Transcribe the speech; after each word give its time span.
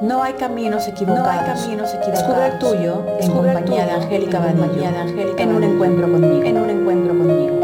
No 0.00 0.22
hay 0.22 0.34
caminos 0.34 0.86
equivocados. 0.86 1.26
No 1.26 1.32
hay 1.32 1.44
caminos 1.44 1.92
equivocados. 1.92 2.28
Descubre 2.28 2.46
el 2.46 2.58
tuyo 2.60 3.18
en 3.18 3.32
compañía 3.32 3.84
de 3.84 3.90
Angélica 3.90 4.38
Badillo. 4.38 4.84
En 5.38 5.56
un 5.56 5.64
encuentro 5.64 6.02
conmigo. 6.02 6.44
En 6.44 6.56
un 6.56 6.70
encuentro 6.70 7.18
conmigo. 7.18 7.58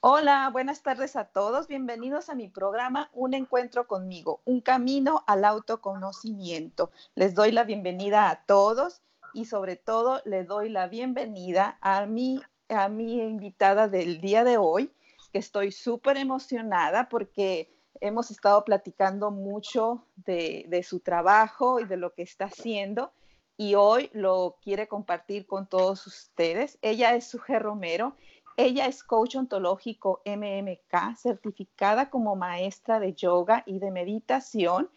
Hola, 0.00 0.48
buenas 0.50 0.82
tardes 0.82 1.16
a 1.16 1.26
todos. 1.26 1.68
Bienvenidos 1.68 2.30
a 2.30 2.34
mi 2.34 2.48
programa 2.48 3.10
Un 3.12 3.34
Encuentro 3.34 3.86
conmigo, 3.86 4.40
un 4.46 4.62
camino 4.62 5.22
al 5.26 5.44
autoconocimiento. 5.44 6.90
Les 7.14 7.34
doy 7.34 7.52
la 7.52 7.64
bienvenida 7.64 8.30
a 8.30 8.46
todos 8.46 9.02
y 9.34 9.44
sobre 9.44 9.76
todo 9.76 10.20
le 10.24 10.44
doy 10.44 10.68
la 10.68 10.88
bienvenida 10.88 11.78
a 11.80 12.06
mi, 12.06 12.40
a 12.68 12.88
mi 12.88 13.20
invitada 13.20 13.88
del 13.88 14.20
día 14.20 14.44
de 14.44 14.58
hoy, 14.58 14.90
que 15.32 15.38
estoy 15.38 15.72
súper 15.72 16.16
emocionada 16.16 17.08
porque 17.08 17.70
hemos 18.00 18.30
estado 18.30 18.64
platicando 18.64 19.30
mucho 19.30 20.06
de, 20.16 20.64
de 20.68 20.82
su 20.82 21.00
trabajo 21.00 21.80
y 21.80 21.84
de 21.84 21.96
lo 21.96 22.14
que 22.14 22.22
está 22.22 22.46
haciendo 22.46 23.12
y 23.56 23.74
hoy 23.74 24.10
lo 24.12 24.56
quiere 24.62 24.88
compartir 24.88 25.46
con 25.46 25.68
todos 25.68 26.06
ustedes. 26.06 26.78
Ella 26.82 27.14
es 27.14 27.26
Suje 27.28 27.58
Romero 27.58 28.16
ella 28.56 28.86
es 28.86 29.02
coach 29.02 29.36
ontológico 29.36 30.20
MMK, 30.26 31.16
certificada 31.16 32.10
como 32.10 32.36
maestra 32.36 33.00
de 33.00 33.14
yoga 33.14 33.62
y 33.64 33.78
de 33.78 33.90
meditación 33.90 34.90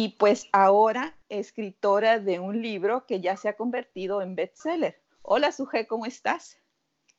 y 0.00 0.10
pues 0.10 0.48
ahora 0.52 1.16
escritora 1.28 2.20
de 2.20 2.38
un 2.38 2.62
libro 2.62 3.04
que 3.04 3.20
ya 3.20 3.36
se 3.36 3.48
ha 3.48 3.56
convertido 3.56 4.22
en 4.22 4.36
bestseller. 4.36 5.02
Hola 5.22 5.50
Suje, 5.50 5.88
¿cómo 5.88 6.06
estás? 6.06 6.56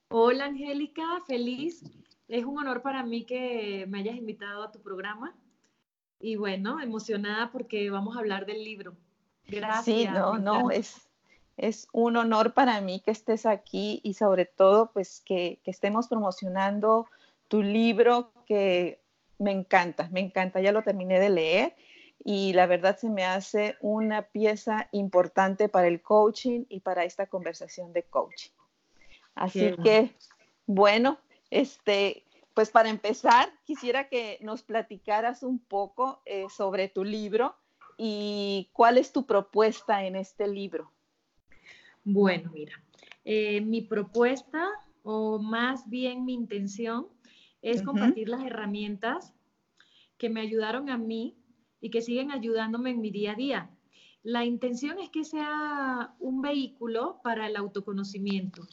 Hola 0.07 0.45
Angélica, 0.45 1.03
feliz. 1.27 1.83
Es 2.29 2.45
un 2.45 2.57
honor 2.57 2.81
para 2.81 3.03
mí 3.03 3.25
que 3.25 3.85
me 3.89 3.99
hayas 3.99 4.15
invitado 4.15 4.63
a 4.63 4.71
tu 4.71 4.79
programa 4.79 5.35
y 6.21 6.37
bueno, 6.37 6.79
emocionada 6.79 7.51
porque 7.51 7.89
vamos 7.89 8.15
a 8.15 8.19
hablar 8.19 8.45
del 8.45 8.63
libro. 8.63 8.95
Gracias. 9.45 9.83
Sí, 9.83 10.07
no, 10.07 10.37
no, 10.37 10.71
es, 10.71 11.09
es 11.57 11.85
un 11.91 12.15
honor 12.15 12.53
para 12.53 12.79
mí 12.79 13.01
que 13.01 13.11
estés 13.11 13.45
aquí 13.45 13.99
y 14.05 14.13
sobre 14.13 14.45
todo 14.45 14.93
pues 14.93 15.21
que, 15.25 15.59
estemos 15.65 16.07
promocionando 16.07 17.07
tu 17.49 17.61
libro 17.61 18.31
que 18.45 19.01
me 19.37 19.51
encanta, 19.51 20.07
me 20.13 20.21
encanta, 20.21 20.61
ya 20.61 20.71
lo 20.71 20.81
terminé 20.81 21.19
de 21.19 21.29
leer 21.29 21.75
y 22.23 22.53
la 22.53 22.65
verdad 22.65 22.97
se 22.97 23.09
me 23.09 23.23
hace 23.23 23.77
una 23.81 24.23
pieza 24.23 24.89
importante 24.91 25.69
para 25.69 25.87
el 25.87 26.01
coaching 26.01 26.65
y 26.69 26.81
para 26.81 27.05
esta 27.05 27.27
conversación 27.27 27.93
de 27.93 28.03
coaching. 28.03 28.51
Así 29.35 29.73
que, 29.83 30.13
bueno, 30.65 31.17
este, 31.49 32.25
pues 32.53 32.71
para 32.71 32.89
empezar, 32.89 33.49
quisiera 33.63 34.09
que 34.09 34.37
nos 34.41 34.63
platicaras 34.63 35.43
un 35.43 35.59
poco 35.59 36.21
eh, 36.25 36.45
sobre 36.49 36.89
tu 36.89 37.05
libro 37.05 37.55
y 37.97 38.69
cuál 38.73 38.97
es 38.97 39.13
tu 39.13 39.25
propuesta 39.25 40.03
en 40.05 40.15
este 40.17 40.47
libro. 40.47 40.91
Bueno, 42.03 42.51
mira, 42.53 42.73
eh, 43.23 43.61
mi 43.61 43.81
propuesta 43.81 44.67
o 45.03 45.39
más 45.39 45.89
bien 45.89 46.25
mi 46.25 46.33
intención 46.33 47.07
es 47.61 47.81
compartir 47.81 48.29
las 48.29 48.43
herramientas 48.45 49.33
que 50.17 50.29
me 50.29 50.41
ayudaron 50.41 50.89
a 50.89 50.97
mí 50.97 51.38
y 51.81 51.89
que 51.89 52.01
siguen 52.01 52.31
ayudándome 52.31 52.91
en 52.91 53.01
mi 53.01 53.11
día 53.11 53.33
a 53.33 53.35
día. 53.35 53.69
La 54.23 54.45
intención 54.45 54.99
es 54.99 55.09
que 55.09 55.23
sea 55.23 56.13
un 56.19 56.41
vehículo 56.41 57.19
para 57.23 57.47
el 57.47 57.55
autoconocimiento. 57.55 58.63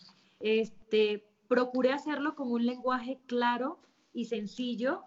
Este, 0.40 1.24
procuré 1.48 1.92
hacerlo 1.92 2.34
con 2.34 2.50
un 2.50 2.66
lenguaje 2.66 3.20
claro 3.26 3.78
y 4.12 4.24
sencillo 4.24 5.02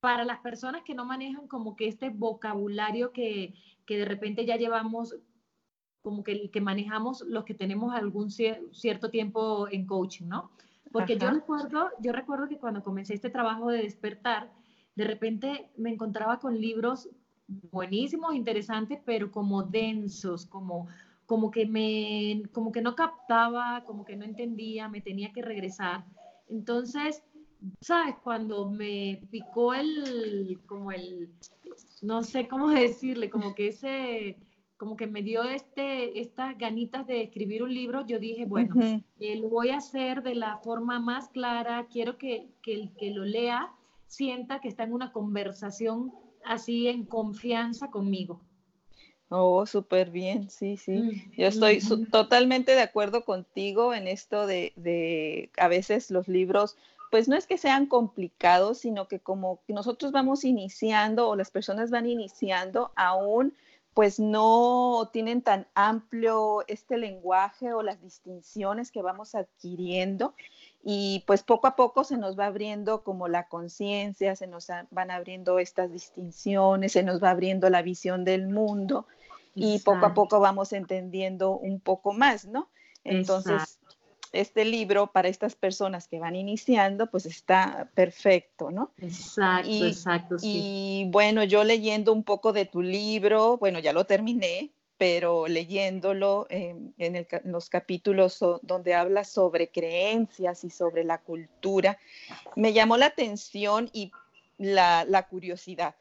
para 0.00 0.24
las 0.24 0.40
personas 0.40 0.82
que 0.82 0.94
no 0.94 1.04
manejan 1.04 1.48
como 1.48 1.74
que 1.74 1.88
este 1.88 2.10
vocabulario 2.10 3.12
que, 3.12 3.54
que 3.86 3.96
de 3.98 4.04
repente 4.04 4.44
ya 4.44 4.56
llevamos 4.56 5.16
como 6.02 6.22
que, 6.22 6.50
que 6.50 6.60
manejamos 6.60 7.22
los 7.22 7.44
que 7.44 7.54
tenemos 7.54 7.92
algún 7.92 8.30
cierto 8.30 9.10
tiempo 9.10 9.66
en 9.68 9.86
coaching, 9.86 10.26
¿no? 10.26 10.52
Porque 10.92 11.18
yo 11.18 11.30
recuerdo, 11.30 11.90
yo 11.98 12.12
recuerdo 12.12 12.48
que 12.48 12.58
cuando 12.58 12.84
comencé 12.84 13.14
este 13.14 13.28
trabajo 13.28 13.70
de 13.70 13.82
despertar, 13.82 14.52
de 14.96 15.04
repente 15.04 15.70
me 15.76 15.90
encontraba 15.90 16.38
con 16.38 16.60
libros 16.60 17.08
buenísimos, 17.46 18.34
interesantes, 18.34 18.98
pero 19.04 19.30
como 19.30 19.62
densos, 19.62 20.46
como, 20.46 20.88
como, 21.26 21.50
que 21.50 21.66
me, 21.66 22.42
como 22.52 22.72
que 22.72 22.82
no 22.82 22.96
captaba, 22.96 23.84
como 23.84 24.04
que 24.04 24.16
no 24.16 24.24
entendía, 24.24 24.88
me 24.88 25.00
tenía 25.00 25.32
que 25.32 25.42
regresar. 25.42 26.04
Entonces, 26.48 27.22
¿sabes? 27.80 28.16
Cuando 28.22 28.70
me 28.70 29.22
picó 29.30 29.74
el, 29.74 30.60
como 30.66 30.92
el, 30.92 31.30
no 32.02 32.22
sé 32.22 32.48
cómo 32.48 32.68
decirle, 32.70 33.30
como 33.30 33.54
que 33.54 33.68
ese, 33.68 34.36
como 34.76 34.96
que 34.96 35.06
me 35.06 35.22
dio 35.22 35.42
este, 35.44 36.20
estas 36.20 36.56
ganitas 36.58 37.06
de 37.06 37.22
escribir 37.22 37.62
un 37.62 37.72
libro, 37.72 38.06
yo 38.06 38.18
dije, 38.18 38.44
bueno, 38.44 38.74
eh, 39.20 39.36
lo 39.36 39.48
voy 39.48 39.70
a 39.70 39.78
hacer 39.78 40.22
de 40.22 40.34
la 40.34 40.58
forma 40.58 41.00
más 41.00 41.28
clara, 41.28 41.86
quiero 41.90 42.18
que, 42.18 42.48
el 42.66 42.92
que 42.96 43.10
lo 43.10 43.24
lea 43.24 43.72
sienta 44.06 44.60
que 44.60 44.68
está 44.68 44.84
en 44.84 44.92
una 44.92 45.12
conversación 45.12 46.12
así 46.44 46.88
en 46.88 47.04
confianza 47.04 47.90
conmigo. 47.90 48.40
Oh, 49.28 49.66
súper 49.66 50.10
bien, 50.10 50.50
sí, 50.50 50.76
sí. 50.76 51.24
Yo 51.36 51.48
estoy 51.48 51.80
totalmente 52.12 52.72
de 52.72 52.82
acuerdo 52.82 53.24
contigo 53.24 53.92
en 53.92 54.06
esto 54.06 54.46
de, 54.46 54.72
de, 54.76 55.50
a 55.56 55.66
veces 55.66 56.12
los 56.12 56.28
libros, 56.28 56.76
pues 57.10 57.26
no 57.28 57.34
es 57.34 57.46
que 57.46 57.58
sean 57.58 57.86
complicados, 57.86 58.78
sino 58.78 59.08
que 59.08 59.18
como 59.18 59.60
nosotros 59.66 60.12
vamos 60.12 60.44
iniciando 60.44 61.28
o 61.28 61.34
las 61.34 61.50
personas 61.50 61.90
van 61.90 62.06
iniciando, 62.06 62.92
aún 62.94 63.52
pues 63.94 64.20
no 64.20 65.08
tienen 65.12 65.40
tan 65.40 65.66
amplio 65.74 66.62
este 66.68 66.98
lenguaje 66.98 67.72
o 67.72 67.82
las 67.82 68.00
distinciones 68.02 68.92
que 68.92 69.00
vamos 69.00 69.34
adquiriendo 69.34 70.34
y 70.88 71.24
pues 71.26 71.42
poco 71.42 71.66
a 71.66 71.74
poco 71.74 72.04
se 72.04 72.16
nos 72.16 72.38
va 72.38 72.46
abriendo 72.46 73.02
como 73.02 73.26
la 73.26 73.48
conciencia, 73.48 74.36
se 74.36 74.46
nos 74.46 74.68
van 74.92 75.10
abriendo 75.10 75.58
estas 75.58 75.90
distinciones, 75.90 76.92
se 76.92 77.02
nos 77.02 77.20
va 77.20 77.30
abriendo 77.30 77.68
la 77.70 77.82
visión 77.82 78.24
del 78.24 78.46
mundo 78.46 79.04
y 79.56 79.80
poco 79.80 80.06
a 80.06 80.14
poco 80.14 80.38
vamos 80.38 80.72
entendiendo 80.72 81.56
un 81.56 81.80
poco 81.80 82.12
más, 82.12 82.44
¿no? 82.44 82.68
Entonces, 83.02 83.80
este 84.30 84.64
libro 84.64 85.08
para 85.08 85.26
estas 85.26 85.56
personas 85.56 86.06
que 86.06 86.20
van 86.20 86.36
iniciando, 86.36 87.10
pues 87.10 87.26
está 87.26 87.90
perfecto, 87.94 88.70
¿no? 88.70 88.92
Exacto, 88.98 89.86
exacto. 89.86 90.36
Y 90.40 91.08
bueno, 91.10 91.42
yo 91.42 91.64
leyendo 91.64 92.12
un 92.12 92.22
poco 92.22 92.52
de 92.52 92.64
tu 92.64 92.80
libro, 92.80 93.58
bueno, 93.58 93.80
ya 93.80 93.92
lo 93.92 94.04
terminé, 94.04 94.70
pero 94.98 95.46
leyéndolo 95.46 96.46
en, 96.48 96.94
los 97.44 97.68
capítulos 97.68 98.38
donde 98.62 98.94
hablas 98.94 99.28
sobre 99.28 99.68
creencias 99.68 100.64
y 100.64 100.70
sobre 100.70 101.04
la 101.04 101.18
cultura, 101.18 101.98
me 102.54 102.72
llamó 102.72 102.96
la 102.96 103.06
atención 103.06 103.90
y 103.92 104.10
la, 104.58 105.26
curiosidad. 105.28 105.94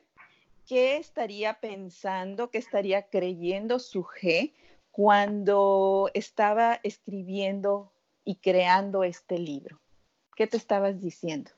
¿Qué 0.65 0.97
estaría 0.97 1.59
pensando, 1.59 2.49
qué 2.49 2.57
estaría 2.57 3.03
creyendo 3.03 3.79
su 3.79 4.03
G 4.03 4.53
cuando 4.91 6.09
estaba 6.13 6.79
escribiendo 6.83 7.91
y 8.23 8.35
creando 8.35 9.03
este 9.03 9.37
libro? 9.37 9.79
¿Qué 10.35 10.47
te 10.47 10.57
estabas 10.57 10.99
diciendo? 10.99 11.51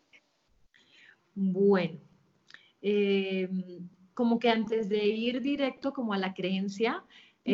Bueno, 1.35 1.99
eh, 2.81 3.47
como 4.17 4.39
que 4.39 4.49
antes 4.49 4.89
de 4.89 5.05
ir 5.05 5.41
directo 5.41 5.93
como 5.93 6.13
a 6.13 6.17
la 6.17 6.33
creencia, 6.33 7.03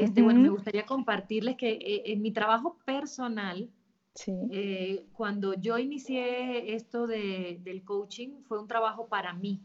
este, 0.02 0.22
bueno, 0.22 0.40
me 0.40 0.50
gustaría 0.50 0.86
compartirles 0.86 1.56
que 1.56 1.72
eh, 1.74 2.04
en 2.06 2.22
mi 2.22 2.32
trabajo 2.32 2.78
personal, 2.86 3.70
eh, 4.52 5.06
cuando 5.14 5.54
yo 5.54 5.78
inicié 5.78 6.76
esto 6.76 7.08
de, 7.08 7.60
del 7.64 7.84
coaching, 7.84 8.42
fue 8.44 8.60
un 8.60 8.68
trabajo 8.68 9.08
para 9.08 9.34
mí. 9.34 9.62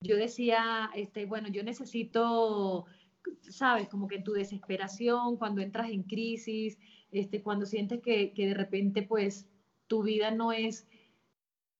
Yo 0.00 0.16
decía, 0.16 0.90
este, 0.94 1.26
bueno, 1.26 1.48
yo 1.48 1.62
necesito, 1.64 2.86
sabes, 3.42 3.88
como 3.88 4.06
que 4.06 4.16
en 4.16 4.24
tu 4.24 4.32
desesperación, 4.32 5.36
cuando 5.36 5.60
entras 5.60 5.90
en 5.90 6.04
crisis, 6.04 6.78
este, 7.10 7.42
cuando 7.42 7.66
sientes 7.66 8.00
que, 8.00 8.32
de 8.36 8.54
repente 8.54 9.02
pues 9.02 9.48
tu 9.86 10.02
vida 10.02 10.30
no 10.30 10.52
es 10.52 10.86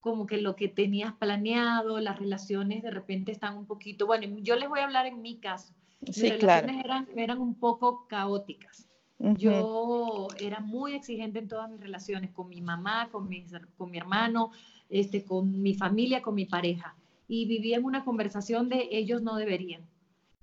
como 0.01 0.27
que 0.27 0.39
lo 0.39 0.57
que 0.57 0.69
tenías 0.69 1.13
planeado, 1.15 2.01
las 2.01 2.19
relaciones 2.19 2.83
de 2.83 2.91
repente 2.91 3.33
están 3.33 3.57
un 3.57 3.67
poquito, 3.67 4.07
bueno, 4.07 4.39
yo 4.41 4.57
les 4.57 4.69
voy 4.69 4.81
a 4.81 4.85
hablar 4.85 5.07
en 5.07 5.21
mi 5.21 5.39
caso. 5.39 5.75
Mis 6.01 6.21
relaciones 6.21 6.85
eran, 6.85 7.09
eran 7.17 7.39
un 7.39 7.55
poco 7.55 8.07
caóticas. 8.09 8.89
Yo 9.19 10.29
era 10.39 10.61
muy 10.61 10.95
exigente 10.95 11.41
en 11.41 11.49
todas 11.49 11.69
mis 11.69 11.81
relaciones, 11.81 12.31
con 12.31 12.49
mi 12.49 12.61
mamá, 12.61 13.09
con 13.11 13.29
mi, 13.29 13.45
con 13.77 13.91
mi 13.91 13.99
hermano, 13.99 14.53
este, 14.89 15.25
con 15.25 15.61
mi 15.61 15.75
familia, 15.75 16.23
con 16.23 16.37
mi 16.37 16.47
pareja. 16.47 16.95
Y 17.27 17.47
vivía 17.47 17.79
en 17.79 17.85
una 17.85 18.05
conversación 18.05 18.69
de 18.69 18.89
ellos 18.93 19.23
no 19.23 19.35
deberían. 19.35 19.83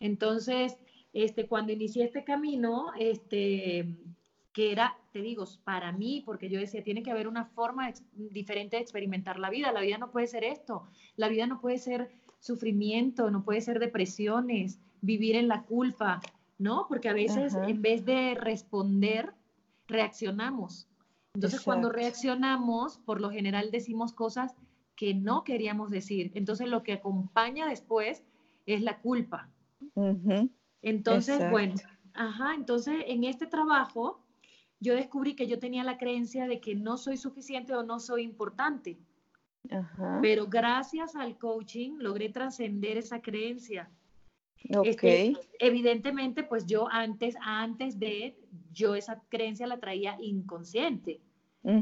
Entonces, 0.02 0.78
este, 1.13 1.48
cuando 1.48 1.72
inicié 1.72 2.04
este 2.04 2.25
camino, 2.25 2.92
este, 3.00 3.96
que 4.52 4.74
era 4.74 4.98
te 5.16 5.22
digo, 5.22 5.46
para 5.63 5.94
mí, 5.94 6.24
porque 6.25 6.50
yo 6.50 6.60
decía, 6.60 6.84
tiene 6.84 7.02
que 7.02 7.10
haber 7.10 7.30
una 7.30 7.46
forma 7.46 7.94
diferente 8.12 8.75
de 8.75 8.81
experimentar 8.81 9.40
la 9.40 9.50
vida. 9.50 9.72
La 9.72 9.80
vida 9.80 9.98
no 9.98 10.12
puede 10.12 10.28
ser 10.28 10.44
esto. 10.44 10.90
La 11.16 11.30
vida 11.30 11.48
no 11.48 11.62
puede 11.62 11.78
ser 11.78 12.12
sufrimiento, 12.45 13.31
no 13.31 13.44
puede 13.44 13.59
ser 13.62 13.80
depresiones, 13.80 14.80
vivir 15.01 15.36
en 15.36 15.47
la 15.47 15.63
culpa, 15.63 16.21
¿no? 16.59 16.86
Porque 16.88 17.09
a 17.09 17.13
veces 17.13 17.56
en 17.56 17.81
vez 17.81 18.06
de 18.06 18.36
responder, 18.36 19.33
reaccionamos. 19.88 20.88
Entonces, 21.33 21.62
cuando 21.62 21.92
reaccionamos, 21.92 23.00
por 23.00 23.19
lo 23.19 23.31
general 23.31 23.71
decimos 23.71 24.13
cosas 24.13 24.53
que 24.95 25.15
no 25.15 25.44
queríamos 25.44 25.89
decir. 25.89 26.31
Entonces, 26.36 26.69
lo 26.69 26.83
que 26.83 26.94
acompaña 26.94 27.68
después 27.68 28.24
es 28.68 28.81
la 28.83 29.00
culpa. 29.00 29.50
Entonces, 30.83 31.50
bueno, 31.50 31.74
ajá, 32.13 32.53
entonces 32.53 33.03
en 33.07 33.24
este 33.24 33.47
trabajo 33.47 34.21
yo 34.80 34.94
descubrí 34.94 35.36
que 35.36 35.47
yo 35.47 35.57
tenía 35.57 35.83
la 35.83 35.97
creencia 35.97 36.47
de 36.47 36.59
que 36.59 36.75
no 36.75 36.97
soy 36.97 37.18
suficiente 37.18 37.74
o 37.74 37.81
no 37.81 38.00
soy 38.00 38.21
importante. 38.21 39.00
Pero 40.22 40.48
gracias 40.48 41.16
al 41.16 41.38
coaching 41.38 41.98
logré 42.00 42.30
trascender 42.30 42.98
esa 42.98 43.22
creencia. 43.22 43.90
Este, 44.84 45.34
evidentemente, 45.60 46.44
pues 46.44 46.66
yo 46.66 46.88
antes, 46.90 47.36
antes 47.42 48.00
de, 48.00 48.36
yo 48.72 48.96
esa 48.96 49.22
creencia 49.30 49.68
la 49.68 49.80
traía 49.80 50.18
inconsciente. 50.20 51.22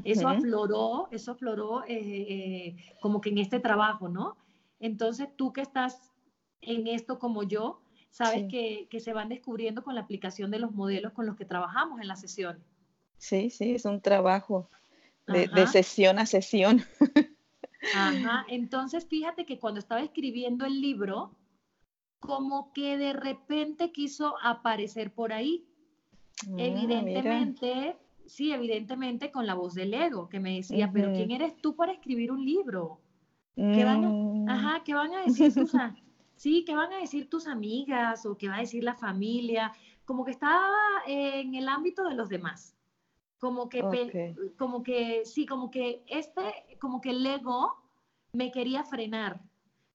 Eso 0.05 0.29
afloró, 0.29 1.09
eso 1.11 1.31
afloró 1.31 1.83
eh, 1.83 1.97
eh, 1.97 2.75
como 3.01 3.19
que 3.19 3.29
en 3.29 3.39
este 3.39 3.59
trabajo, 3.59 4.07
¿no? 4.07 4.37
Entonces, 4.79 5.27
tú 5.35 5.51
que 5.51 5.59
estás 5.59 6.09
en 6.61 6.87
esto 6.87 7.19
como 7.19 7.43
yo, 7.43 7.81
sabes 8.09 8.45
que, 8.49 8.87
que, 8.89 9.01
se 9.01 9.11
van 9.11 9.27
descubriendo 9.27 9.83
con 9.83 9.95
la 9.95 10.01
aplicación 10.01 10.51
de 10.51 10.59
los 10.59 10.71
modelos 10.71 11.11
con 11.11 11.25
los 11.25 11.35
que 11.35 11.43
trabajamos 11.43 11.99
en 11.99 12.07
la 12.07 12.15
sesión. 12.15 12.63
Sí, 13.17 13.49
sí, 13.49 13.75
es 13.75 13.83
un 13.83 13.99
trabajo 13.99 14.69
de, 15.27 15.47
de 15.47 15.67
sesión 15.67 16.19
a 16.19 16.25
sesión. 16.25 16.81
Ajá, 17.95 18.45
entonces 18.47 19.05
fíjate 19.05 19.45
que 19.45 19.59
cuando 19.59 19.79
estaba 19.79 20.01
escribiendo 20.01 20.65
el 20.65 20.81
libro, 20.81 21.35
como 22.19 22.71
que 22.73 22.97
de 22.97 23.13
repente 23.13 23.91
quiso 23.91 24.35
aparecer 24.41 25.13
por 25.13 25.33
ahí. 25.33 25.65
Ah, 26.47 26.55
evidentemente, 26.57 27.97
sí, 28.25 28.51
evidentemente 28.51 29.31
con 29.31 29.45
la 29.45 29.55
voz 29.55 29.73
del 29.73 29.93
ego, 29.93 30.29
que 30.29 30.39
me 30.39 30.55
decía, 30.55 30.89
pero 30.91 31.11
¿quién 31.13 31.31
eres 31.31 31.57
tú 31.57 31.75
para 31.75 31.91
escribir 31.91 32.31
un 32.31 32.45
libro? 32.45 33.01
¿Qué 33.55 33.83
van 33.83 34.03
a, 34.03 34.09
mm. 34.09 34.49
ajá, 34.49 34.83
¿qué 34.83 34.95
van 34.95 35.13
a 35.13 35.23
decir 35.25 35.53
tus, 35.53 35.71
sí, 36.35 36.63
¿qué 36.65 36.75
van 36.75 36.91
a 36.93 36.97
decir 36.97 37.29
tus 37.29 37.47
amigas 37.47 38.25
o 38.25 38.37
qué 38.37 38.47
va 38.47 38.55
a 38.55 38.61
decir 38.61 38.83
la 38.83 38.95
familia? 38.95 39.71
Como 40.05 40.25
que 40.25 40.31
estaba 40.31 40.73
en 41.05 41.53
el 41.53 41.67
ámbito 41.67 42.03
de 42.07 42.15
los 42.15 42.29
demás. 42.29 42.75
Como 43.37 43.67
que, 43.67 43.81
como 44.57 44.83
que, 44.83 45.25
sí, 45.25 45.45
como 45.45 45.69
que 45.69 46.03
este, 46.07 46.41
como 46.83 46.99
que 46.99 47.11
el 47.11 47.25
ego 47.25 47.81
me 48.33 48.51
quería 48.51 48.83
frenar. 48.83 49.39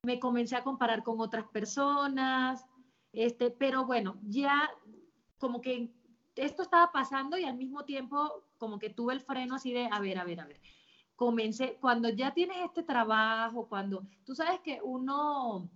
Me 0.04 0.18
comencé 0.18 0.56
a 0.56 0.64
comparar 0.64 1.02
con 1.02 1.20
otras 1.20 1.46
personas, 1.48 2.64
este, 3.12 3.50
pero 3.50 3.84
bueno, 3.84 4.16
ya 4.22 4.70
como 5.36 5.60
que 5.60 5.92
esto 6.34 6.62
estaba 6.62 6.90
pasando 6.90 7.36
y 7.36 7.44
al 7.44 7.58
mismo 7.58 7.84
tiempo 7.84 8.42
como 8.56 8.78
que 8.78 8.88
tuve 8.88 9.12
el 9.12 9.20
freno 9.20 9.56
así 9.56 9.70
de, 9.70 9.86
a 9.92 10.00
ver, 10.00 10.18
a 10.18 10.24
ver, 10.24 10.40
a 10.40 10.46
ver. 10.46 10.62
Comencé, 11.14 11.76
cuando 11.78 12.08
ya 12.08 12.32
tienes 12.32 12.56
este 12.64 12.82
trabajo, 12.82 13.68
cuando 13.68 14.06
tú 14.24 14.34
sabes 14.34 14.60
que 14.60 14.80
uno 14.82 15.68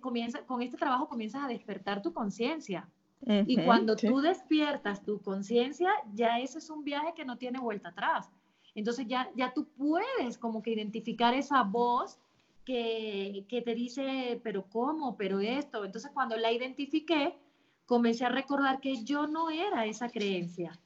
comienza, 0.00 0.44
con 0.44 0.60
este 0.60 0.76
trabajo 0.76 1.08
comienzas 1.08 1.44
a 1.44 1.48
despertar 1.48 2.02
tu 2.02 2.12
conciencia. 2.12 2.86
y 3.26 3.64
cuando 3.64 3.96
tú 3.96 4.20
despiertas 4.20 5.02
tu 5.02 5.22
conciencia, 5.22 5.90
ya 6.12 6.38
ese 6.38 6.58
es 6.58 6.68
un 6.68 6.84
viaje 6.84 7.14
que 7.14 7.24
no 7.24 7.38
tiene 7.38 7.60
vuelta 7.60 7.88
atrás. 7.88 8.30
Entonces 8.74 9.06
ya, 9.06 9.30
ya 9.36 9.52
tú 9.52 9.68
puedes 9.76 10.38
como 10.38 10.62
que 10.62 10.72
identificar 10.72 11.34
esa 11.34 11.62
voz 11.62 12.18
que, 12.64 13.44
que 13.48 13.62
te 13.62 13.74
dice, 13.74 14.40
pero 14.42 14.68
¿cómo? 14.68 15.16
Pero 15.16 15.40
esto. 15.40 15.84
Entonces 15.84 16.10
cuando 16.12 16.36
la 16.36 16.52
identifiqué, 16.52 17.38
comencé 17.86 18.24
a 18.24 18.30
recordar 18.30 18.80
que 18.80 19.04
yo 19.04 19.26
no 19.26 19.50
era 19.50 19.86
esa 19.86 20.08
creencia. 20.08 20.78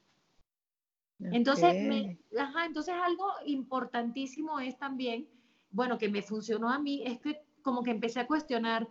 Entonces, 1.20 2.16
ajá, 2.38 2.66
entonces 2.66 2.94
algo 2.94 3.26
importantísimo 3.44 4.60
es 4.60 4.78
también, 4.78 5.28
bueno, 5.70 5.98
que 5.98 6.08
me 6.08 6.22
funcionó 6.22 6.70
a 6.70 6.78
mí, 6.78 7.02
es 7.04 7.18
que 7.18 7.42
como 7.62 7.82
que 7.82 7.90
empecé 7.90 8.20
a 8.20 8.26
cuestionar 8.26 8.88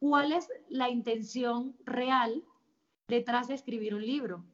cuál 0.00 0.32
es 0.32 0.48
la 0.68 0.90
intención 0.90 1.76
real 1.84 2.42
detrás 3.06 3.48
de 3.48 3.54
escribir 3.54 3.94
un 3.94 4.04
libro. 4.04 4.44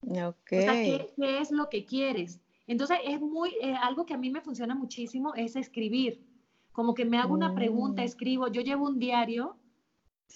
Okay. 0.00 0.58
O 0.58 0.62
sea, 0.62 0.72
¿qué, 0.72 1.38
es 1.40 1.50
lo 1.50 1.68
que 1.68 1.84
quieres? 1.84 2.40
Entonces, 2.72 2.98
es 3.04 3.20
muy, 3.20 3.50
eh, 3.60 3.74
algo 3.74 4.06
que 4.06 4.14
a 4.14 4.16
mí 4.16 4.30
me 4.30 4.40
funciona 4.40 4.74
muchísimo 4.74 5.34
es 5.34 5.56
escribir. 5.56 6.24
Como 6.72 6.94
que 6.94 7.04
me 7.04 7.18
hago 7.18 7.34
una 7.34 7.54
pregunta, 7.54 8.00
mm. 8.00 8.04
escribo, 8.06 8.48
yo 8.48 8.62
llevo 8.62 8.86
un 8.86 8.98
diario 8.98 9.56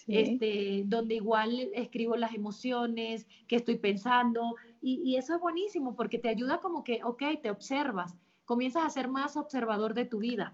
este, 0.06 0.82
donde 0.84 1.14
igual 1.14 1.70
escribo 1.74 2.14
las 2.14 2.34
emociones, 2.34 3.26
que 3.48 3.56
estoy 3.56 3.78
pensando, 3.78 4.56
y, 4.82 5.00
y, 5.02 5.16
eso 5.16 5.34
es 5.34 5.40
buenísimo 5.40 5.96
porque 5.96 6.18
te 6.18 6.28
ayuda 6.28 6.60
como 6.60 6.84
que, 6.84 7.02
ok, 7.02 7.22
te 7.42 7.50
observas, 7.50 8.14
comienzas 8.44 8.84
a 8.84 8.90
ser 8.90 9.08
más 9.08 9.38
observador 9.38 9.94
de 9.94 10.04
tu 10.04 10.18
vida. 10.18 10.52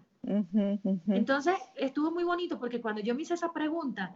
Entonces, 1.09 1.55
estuvo 1.75 2.13
muy 2.13 2.23
bonito 2.23 2.61
porque 2.61 2.81
cuando 2.81 3.01
yo 3.01 3.17
me 3.17 3.23
hice 3.23 3.35
esa 3.35 3.53
pregunta, 3.53 4.15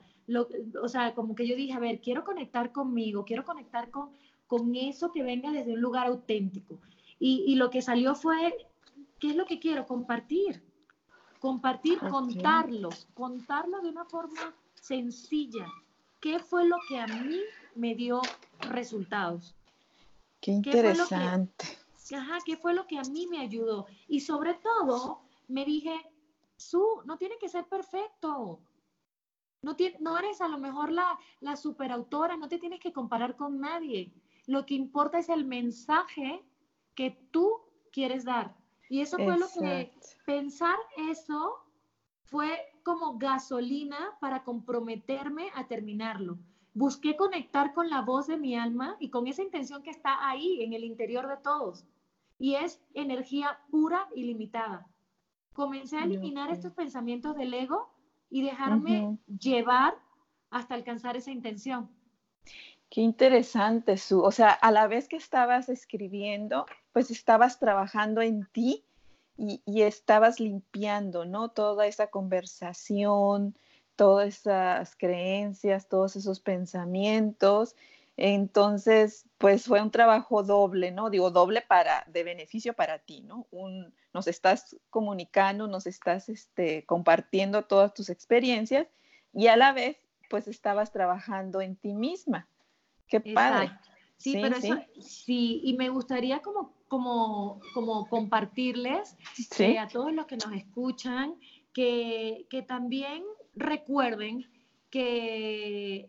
o 0.80 0.86
sea, 0.86 1.14
como 1.16 1.34
que 1.34 1.48
yo 1.48 1.56
dije, 1.56 1.72
a 1.72 1.80
ver, 1.80 2.00
quiero 2.00 2.22
conectar 2.22 2.70
conmigo, 2.70 3.24
quiero 3.24 3.44
conectar 3.44 3.90
con, 3.90 4.10
con 4.46 4.76
eso 4.76 5.10
que 5.10 5.24
venga 5.24 5.50
desde 5.50 5.72
un 5.72 5.80
lugar 5.80 6.06
auténtico. 6.06 6.78
Y, 7.18 7.44
y 7.46 7.54
lo 7.56 7.70
que 7.70 7.82
salió 7.82 8.14
fue, 8.14 8.68
¿qué 9.18 9.30
es 9.30 9.36
lo 9.36 9.46
que 9.46 9.58
quiero? 9.58 9.86
Compartir. 9.86 10.62
Compartir, 11.38 11.98
contarlos, 11.98 13.08
contarlo 13.14 13.80
de 13.80 13.90
una 13.90 14.04
forma 14.04 14.54
sencilla. 14.80 15.66
¿Qué 16.20 16.38
fue 16.38 16.66
lo 16.66 16.76
que 16.88 16.98
a 16.98 17.06
mí 17.06 17.40
me 17.74 17.94
dio 17.94 18.22
resultados? 18.70 19.54
Qué 20.40 20.52
interesante. 20.52 21.66
ajá, 22.14 22.38
¿qué 22.44 22.56
fue 22.56 22.74
lo 22.74 22.86
que 22.86 22.98
a 22.98 23.02
mí 23.02 23.26
me 23.26 23.40
ayudó? 23.40 23.86
Y 24.08 24.20
sobre 24.20 24.54
todo, 24.54 25.20
me 25.48 25.64
dije, 25.64 25.94
Su, 26.56 27.02
no 27.04 27.19
tiene 27.19 27.36
que 27.38 27.48
ser 27.48 27.66
perfecto. 27.66 28.60
No, 29.62 29.76
no 30.00 30.19
eres 30.19 30.40
a 30.40 30.48
lo 30.48 30.58
mejor 30.58 30.90
la, 30.90 31.19
la 31.41 31.56
superautora, 31.56 32.36
no 32.36 32.48
te 32.48 32.58
tienes 32.58 32.81
que 32.81 32.93
comparar 32.93 33.36
con 33.36 33.60
nadie. 33.60 34.12
Lo 34.46 34.64
que 34.64 34.74
importa 34.74 35.19
es 35.19 35.29
el 35.29 35.44
mensaje 35.44 36.43
que 36.96 37.17
tú 37.31 37.60
quieres 37.93 38.24
dar. 38.24 38.56
Y 38.88 39.00
eso 39.00 39.17
fue 39.17 39.38
lo 39.38 39.46
que 39.48 39.93
pensar 40.24 40.76
eso 41.10 41.55
fue 42.24 42.58
como 42.82 43.19
gasolina 43.19 44.17
para 44.20 44.43
comprometerme 44.43 45.50
a 45.55 45.69
terminarlo. 45.69 46.38
Busqué 46.74 47.17
conectar 47.17 47.72
con 47.74 47.88
la 47.88 48.03
voz 48.03 48.26
de 48.26 48.36
mi 48.36 48.56
alma 48.56 48.96
y 48.98 49.10
con 49.10 49.29
esa 49.29 49.43
intención 49.43 49.84
que 49.84 49.91
está 49.91 50.29
ahí 50.29 50.62
en 50.62 50.72
el 50.72 50.82
interior 50.82 51.29
de 51.29 51.36
todos. 51.36 51.84
Y 52.38 52.56
es 52.56 52.81
energía 52.94 53.60
pura 53.70 54.08
y 54.15 54.24
limitada 54.24 54.88
comencé 55.56 55.96
a 55.96 56.05
eliminar 56.05 56.50
estos 56.50 56.74
pensamientos 56.74 57.34
del 57.34 57.55
ego 57.55 57.91
y 58.29 58.43
dejarme 58.43 59.17
llevar 59.41 59.94
hasta 60.50 60.74
alcanzar 60.74 61.17
esa 61.17 61.31
intención. 61.31 61.88
Qué 62.91 63.00
interesante, 63.00 63.96
Su. 63.96 64.20
O 64.20 64.31
sea, 64.31 64.50
a 64.50 64.70
la 64.70 64.86
vez 64.86 65.08
que 65.08 65.17
estabas 65.17 65.70
escribiendo, 65.70 66.67
pues 66.96 67.10
estabas 67.10 67.58
trabajando 67.58 68.22
en 68.22 68.46
ti 68.53 68.82
y, 69.36 69.82
estabas 69.82 70.41
limpiando, 70.41 71.26
¿no? 71.26 71.50
Toda 71.50 71.86
esa 71.86 72.06
conversación, 72.06 73.55
todas 73.96 74.29
esas 74.29 74.96
creencias, 74.96 75.91
todos 75.91 76.17
esos 76.17 76.41
pensamientos 76.41 77.76
entonces, 78.17 79.26
pues 79.36 79.67
fue 79.67 79.82
un 79.82 79.91
trabajo 79.91 80.43
doble, 80.43 80.91
¿no? 80.91 81.10
Digo, 81.10 81.31
doble 81.31 81.60
para, 81.60 82.03
de 82.06 82.24
beneficio 82.24 82.72
para 82.72 82.98
ti, 82.98 83.20
¿no? 83.20 83.46
Nos 84.15 84.26
estás 84.26 84.74
comunicando, 84.88 85.69
nos 85.69 85.86
estás 85.86 86.31
este, 86.31 86.86
compartiendo 86.86 87.67
todas 87.67 87.93
tus 87.93 88.08
experiencias 88.08 88.86
y 89.34 89.48
a 89.48 89.56
la 89.58 89.74
vez, 89.74 89.98
pues 90.31 90.48
estabas 90.48 90.93
trabajando 90.93 91.60
en 91.60 91.76
ti 91.76 91.93
misma. 91.93 92.48
Qué 93.06 93.20
padre. 93.20 93.70
Sí, 94.17 94.39
pero 94.41 94.56
eso, 94.56 94.77
sí, 94.99 95.61
y 95.65 95.75
me 95.75 95.89
gustaría 95.91 96.41
como, 96.41 96.73
como, 96.89 97.61
como 97.75 98.08
compartirles 98.08 99.17
eh, 99.58 99.79
a 99.79 99.89
todos 99.89 100.13
los 100.13 100.27
que 100.27 100.37
nos 100.37 100.53
escuchan 100.53 101.35
que, 101.73 102.46
que 102.49 102.63
también 102.63 103.23
recuerden 103.55 104.46
que 104.91 106.08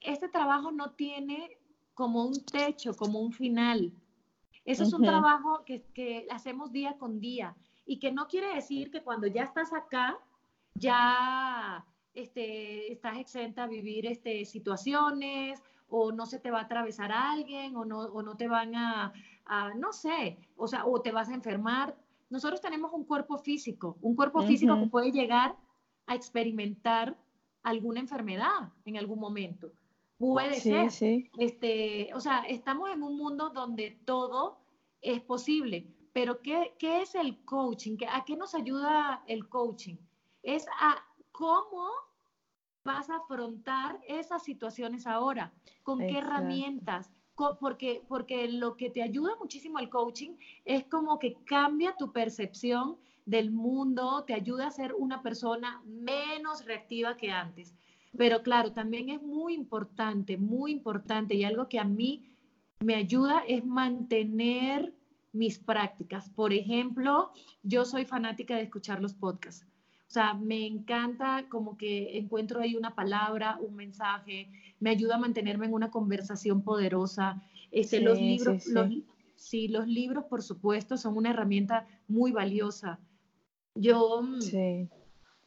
este 0.00 0.28
trabajo 0.28 0.70
no 0.70 0.92
tiene 0.92 1.58
como 1.94 2.24
un 2.24 2.44
techo, 2.44 2.94
como 2.94 3.20
un 3.20 3.32
final. 3.32 3.92
Eso 4.64 4.82
es 4.82 4.92
un 4.92 5.02
trabajo 5.02 5.64
que, 5.64 6.26
hacemos 6.30 6.70
día 6.72 6.96
con 6.98 7.20
día 7.20 7.56
y 7.86 7.98
que 7.98 8.12
no 8.12 8.28
quiere 8.28 8.54
decir 8.54 8.90
que 8.90 9.02
cuando 9.02 9.26
ya 9.26 9.42
estás 9.42 9.72
acá, 9.72 10.18
ya 10.74 11.84
este, 12.14 12.92
estás 12.92 13.16
exenta 13.18 13.64
a 13.64 13.66
vivir 13.66 14.06
este, 14.06 14.44
situaciones 14.44 15.62
o 15.88 16.12
no 16.12 16.26
se 16.26 16.38
te 16.38 16.50
va 16.50 16.60
a 16.60 16.62
atravesar 16.62 17.12
alguien 17.12 17.76
o 17.76 17.84
no, 17.84 18.00
o 18.00 18.22
no 18.22 18.36
te 18.36 18.48
van 18.48 18.74
a, 18.74 19.12
no 19.76 19.92
sé, 19.92 20.38
o 20.56 20.68
sea, 20.68 20.86
o 20.86 21.00
te 21.00 21.12
vas 21.12 21.28
a 21.28 21.34
enfermar. 21.34 21.96
Nosotros 22.30 22.60
tenemos 22.60 22.92
un 22.92 23.04
cuerpo 23.04 23.38
físico, 23.38 23.96
un 24.02 24.14
cuerpo 24.14 24.42
físico 24.42 24.78
que 24.78 24.86
puede 24.86 25.12
llegar 25.12 25.56
a 26.06 26.14
experimentar 26.14 27.16
alguna 27.62 28.00
enfermedad 28.00 28.72
en 28.84 28.96
algún 28.98 29.18
momento. 29.18 29.72
Puede 30.18 30.60
ser. 30.60 30.90
Sí. 30.90 31.30
Este, 31.38 32.10
o 32.14 32.20
sea, 32.20 32.40
estamos 32.48 32.90
en 32.90 33.02
un 33.02 33.16
mundo 33.16 33.50
donde 33.50 33.98
todo 34.04 34.58
es 35.00 35.20
posible. 35.20 35.86
Pero 36.12 36.40
¿qué, 36.42 36.74
qué 36.78 37.02
es 37.02 37.14
el 37.14 37.44
coaching? 37.44 37.96
¿A 38.10 38.24
qué 38.24 38.36
nos 38.36 38.54
ayuda 38.54 39.22
el 39.26 39.48
coaching? 39.48 39.96
Es 40.42 40.66
a 40.80 40.96
cómo 41.30 41.88
vas 42.88 43.10
a 43.10 43.16
afrontar 43.16 44.00
esas 44.08 44.42
situaciones 44.42 45.06
ahora, 45.06 45.52
con 45.82 45.98
qué 45.98 46.16
herramientas, 46.16 47.10
porque, 47.60 48.02
porque 48.08 48.48
lo 48.48 48.78
que 48.78 48.88
te 48.88 49.02
ayuda 49.02 49.36
muchísimo 49.38 49.78
el 49.78 49.90
coaching 49.90 50.36
es 50.64 50.84
como 50.84 51.18
que 51.18 51.36
cambia 51.44 51.94
tu 51.98 52.12
percepción 52.12 52.96
del 53.26 53.50
mundo, 53.50 54.24
te 54.26 54.32
ayuda 54.32 54.68
a 54.68 54.70
ser 54.70 54.94
una 54.94 55.20
persona 55.20 55.82
menos 55.84 56.64
reactiva 56.64 57.18
que 57.18 57.30
antes. 57.30 57.74
Pero 58.16 58.42
claro, 58.42 58.72
también 58.72 59.10
es 59.10 59.20
muy 59.20 59.52
importante, 59.52 60.38
muy 60.38 60.72
importante 60.72 61.34
y 61.34 61.44
algo 61.44 61.68
que 61.68 61.78
a 61.78 61.84
mí 61.84 62.24
me 62.80 62.94
ayuda 62.94 63.42
es 63.46 63.66
mantener 63.66 64.94
mis 65.32 65.58
prácticas. 65.58 66.30
Por 66.30 66.54
ejemplo, 66.54 67.32
yo 67.62 67.84
soy 67.84 68.06
fanática 68.06 68.56
de 68.56 68.62
escuchar 68.62 69.02
los 69.02 69.12
podcasts. 69.12 69.66
O 70.08 70.10
sea, 70.10 70.32
me 70.32 70.66
encanta 70.66 71.44
como 71.50 71.76
que 71.76 72.16
encuentro 72.16 72.60
ahí 72.60 72.76
una 72.76 72.94
palabra, 72.94 73.58
un 73.60 73.76
mensaje, 73.76 74.48
me 74.80 74.88
ayuda 74.88 75.16
a 75.16 75.18
mantenerme 75.18 75.66
en 75.66 75.74
una 75.74 75.90
conversación 75.90 76.62
poderosa. 76.62 77.42
Este, 77.70 78.00
los 78.00 78.18
libros, 78.18 78.64
sí, 79.36 79.68
Los, 79.68 79.86
libros, 79.86 80.24
por 80.24 80.42
supuesto, 80.42 80.96
son 80.96 81.18
una 81.18 81.28
herramienta 81.28 81.86
muy 82.08 82.32
valiosa. 82.32 82.98
Yo, 83.74 84.22
mm, 84.22 84.88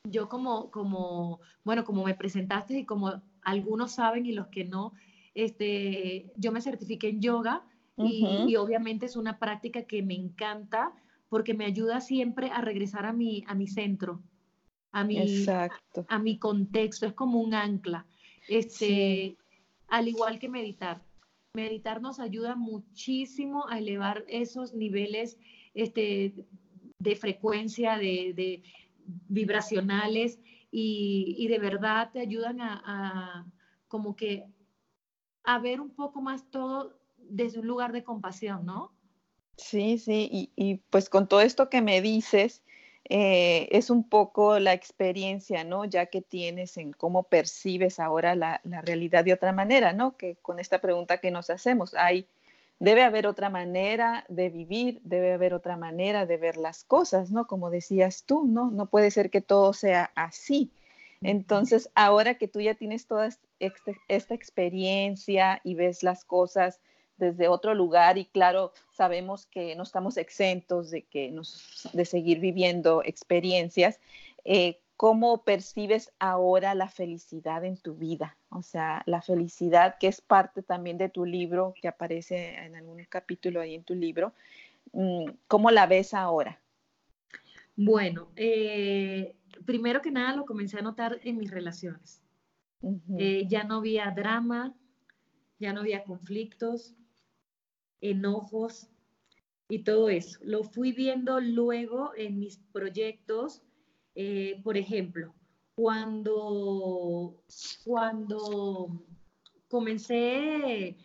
yo 0.03 0.29
como, 0.29 0.69
como, 0.69 1.39
bueno, 1.63 1.83
como 1.83 2.03
me 2.03 2.13
presentaste 2.13 2.77
y 2.77 2.85
como 2.85 3.19
algunos 3.41 3.93
saben 3.93 4.27
y 4.27 4.31
los 4.31 4.45
que 4.49 4.63
no, 4.63 4.93
este, 5.33 6.31
yo 6.37 6.51
me 6.51 6.61
certifiqué 6.61 7.09
en 7.09 7.19
yoga 7.19 7.65
y, 7.97 8.55
obviamente 8.57 9.07
es 9.07 9.15
una 9.15 9.39
práctica 9.39 9.83
que 9.83 10.03
me 10.03 10.13
encanta 10.13 10.93
porque 11.29 11.55
me 11.55 11.65
ayuda 11.65 11.99
siempre 11.99 12.51
a 12.51 12.61
regresar 12.61 13.07
a 13.07 13.13
mi, 13.13 13.43
a 13.47 13.55
mi 13.55 13.67
centro 13.67 14.21
a 14.91 15.03
mi, 15.03 15.17
a, 16.07 16.19
mi 16.19 16.37
contexto, 16.37 17.05
es 17.05 17.13
como 17.13 17.39
un 17.39 17.53
ancla. 17.53 18.05
Este, 18.47 19.37
Al 19.87 20.07
igual 20.07 20.39
que 20.39 20.49
meditar. 20.49 21.01
Meditar 21.53 22.01
nos 22.01 22.19
ayuda 22.19 22.55
muchísimo 22.55 23.67
a 23.69 23.79
elevar 23.79 24.25
esos 24.27 24.73
niveles 24.73 25.37
este, 25.73 26.45
de 26.99 27.15
frecuencia, 27.15 27.97
de, 27.97 28.63
vibracionales 29.27 30.39
y, 30.71 31.47
de 31.47 31.59
verdad 31.59 32.11
te 32.11 32.19
ayudan 32.19 32.61
a, 32.61 33.45
como 33.87 34.15
que 34.15 34.45
a 35.43 35.59
ver 35.59 35.81
un 35.81 35.89
poco 35.89 36.21
más 36.21 36.49
todo 36.49 36.97
desde 37.17 37.59
un 37.59 37.67
lugar 37.67 37.91
de 37.91 38.03
compasión, 38.03 38.65
¿no? 38.65 38.93
Sí, 39.57 39.97
sí, 39.97 40.29
y, 40.31 40.51
y 40.55 40.77
pues 40.89 41.09
con 41.09 41.27
todo 41.27 41.41
esto 41.41 41.69
que 41.69 41.81
me 41.81 42.01
dices, 42.01 42.63
eh, 43.05 43.67
es 43.71 43.89
un 43.89 44.07
poco 44.07 44.59
la 44.59 44.73
experiencia, 44.73 45.63
¿no? 45.63 45.85
Ya 45.85 46.05
que 46.05 46.21
tienes 46.21 46.77
en 46.77 46.93
cómo 46.93 47.23
percibes 47.23 47.99
ahora 47.99 48.35
la, 48.35 48.61
realidad 48.63 49.25
de 49.25 49.33
otra 49.33 49.51
manera, 49.51 49.93
¿no? 49.93 50.17
Que 50.17 50.35
con 50.41 50.59
esta 50.59 50.79
pregunta 50.79 51.17
que 51.17 51.31
nos 51.31 51.49
hacemos, 51.49 51.93
hay, 51.95 52.27
debe 52.79 53.03
haber 53.03 53.27
otra 53.27 53.49
manera 53.49 54.25
de 54.29 54.49
vivir, 54.49 55.01
debe 55.03 55.33
haber 55.33 55.53
otra 55.53 55.77
manera 55.77 56.25
de 56.25 56.37
ver 56.37 56.57
las 56.57 56.83
cosas, 56.83 57.31
¿no? 57.31 57.47
Como 57.47 57.69
decías 57.69 58.23
tú, 58.25 58.45
¿no? 58.45 58.71
No 58.71 58.85
puede 58.87 59.11
ser 59.11 59.29
que 59.29 59.41
todo 59.41 59.73
sea 59.73 60.11
así. 60.15 60.71
Entonces, 61.21 61.91
ahora 61.93 62.35
que 62.35 62.47
tú 62.47 62.61
ya 62.61 62.73
tienes 62.73 63.05
toda 63.05 63.29
esta 63.59 64.33
experiencia 64.33 65.61
y 65.63 65.75
ves 65.75 66.01
las 66.01 66.25
cosas 66.25 66.79
desde 67.21 67.47
otro 67.47 67.73
lugar 67.75 68.17
y 68.17 68.25
claro, 68.25 68.73
sabemos 68.91 69.45
que 69.45 69.75
no 69.75 69.83
estamos 69.83 70.17
exentos 70.17 70.89
de, 70.89 71.03
que 71.03 71.31
nos, 71.31 71.87
de 71.93 72.03
seguir 72.03 72.39
viviendo 72.39 73.03
experiencias. 73.05 73.99
Eh, 74.43 74.79
¿Cómo 74.97 75.43
percibes 75.43 76.11
ahora 76.19 76.75
la 76.75 76.89
felicidad 76.89 77.63
en 77.63 77.77
tu 77.77 77.95
vida? 77.95 78.37
O 78.49 78.61
sea, 78.61 79.03
la 79.05 79.21
felicidad 79.21 79.97
que 79.99 80.07
es 80.07 80.21
parte 80.21 80.61
también 80.61 80.97
de 80.97 81.09
tu 81.09 81.25
libro, 81.25 81.73
que 81.79 81.87
aparece 81.87 82.55
en 82.55 82.75
algún 82.75 83.03
capítulo 83.05 83.61
ahí 83.61 83.75
en 83.75 83.83
tu 83.83 83.95
libro. 83.95 84.33
Mm, 84.93 85.25
¿Cómo 85.47 85.71
la 85.71 85.87
ves 85.87 86.13
ahora? 86.13 86.59
Bueno, 87.75 88.29
eh, 88.35 89.35
primero 89.65 90.01
que 90.01 90.11
nada 90.11 90.35
lo 90.35 90.45
comencé 90.45 90.77
a 90.77 90.81
notar 90.81 91.19
en 91.23 91.37
mis 91.37 91.49
relaciones. 91.49 92.21
Eh, 93.17 93.45
ya 93.47 93.63
no 93.63 93.77
había 93.77 94.09
drama, 94.11 94.75
ya 95.59 95.71
no 95.71 95.81
había 95.81 96.03
conflictos, 96.03 96.95
enojos 98.01 98.89
y 99.69 99.83
todo 99.83 100.09
eso. 100.09 100.39
Lo 100.43 100.63
fui 100.63 100.91
viendo 100.91 101.39
luego 101.39 102.11
en 102.15 102.39
mis 102.39 102.57
proyectos, 102.73 103.61
eh, 104.15 104.59
por 104.63 104.75
ejemplo, 104.75 105.33
cuando, 105.75 107.41
cuando 107.85 109.03
comencé 109.69 110.97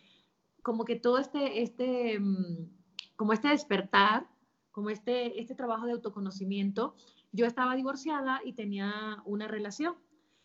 como 0.61 0.83
que 0.83 0.97
todo 0.97 1.17
este, 1.17 1.61
este, 1.61 2.19
mm, 2.19 2.69
como 3.15 3.31
este 3.31 3.47
despertar, 3.47 4.27
como 4.71 4.89
este, 4.89 5.39
este 5.39 5.55
trabajo 5.55 5.85
de 5.85 5.93
autoconocimiento, 5.93 6.95
yo 7.31 7.45
estaba 7.45 7.75
divorciada 7.75 8.41
y 8.43 8.53
tenía 8.53 9.21
una 9.25 9.47
relación. 9.47 9.95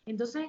Entonces, 0.06 0.46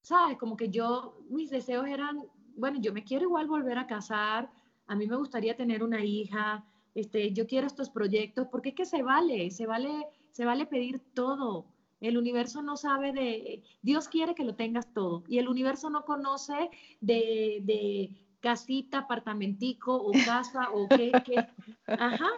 ¿sabes? 0.00 0.38
Como 0.38 0.56
que 0.56 0.70
yo, 0.70 1.18
mis 1.28 1.50
deseos 1.50 1.86
eran, 1.86 2.24
bueno, 2.56 2.78
yo 2.80 2.92
me 2.92 3.04
quiero 3.04 3.24
igual 3.24 3.48
volver 3.48 3.78
a 3.78 3.86
casar, 3.86 4.50
a 4.86 4.94
mí 4.94 5.06
me 5.06 5.16
gustaría 5.16 5.56
tener 5.56 5.82
una 5.82 6.04
hija, 6.04 6.64
este, 6.94 7.32
yo 7.32 7.46
quiero 7.46 7.66
estos 7.66 7.90
proyectos, 7.90 8.48
porque 8.50 8.70
es 8.70 8.74
que 8.74 8.86
se 8.86 9.02
vale, 9.02 9.50
se 9.50 9.66
vale, 9.66 10.06
se 10.30 10.44
vale 10.44 10.66
pedir 10.66 11.00
todo. 11.14 11.66
El 12.00 12.18
universo 12.18 12.62
no 12.62 12.76
sabe 12.76 13.12
de, 13.12 13.62
Dios 13.82 14.08
quiere 14.08 14.34
que 14.34 14.44
lo 14.44 14.54
tengas 14.54 14.92
todo 14.92 15.24
y 15.26 15.38
el 15.38 15.48
universo 15.48 15.88
no 15.90 16.04
conoce 16.04 16.70
de, 17.00 17.60
de 17.62 18.10
casita, 18.40 18.98
apartamentico 18.98 19.96
o 19.96 20.12
casa 20.26 20.70
o 20.72 20.88
qué, 20.88 21.12
qué. 21.24 21.46
Ajá. 21.86 22.30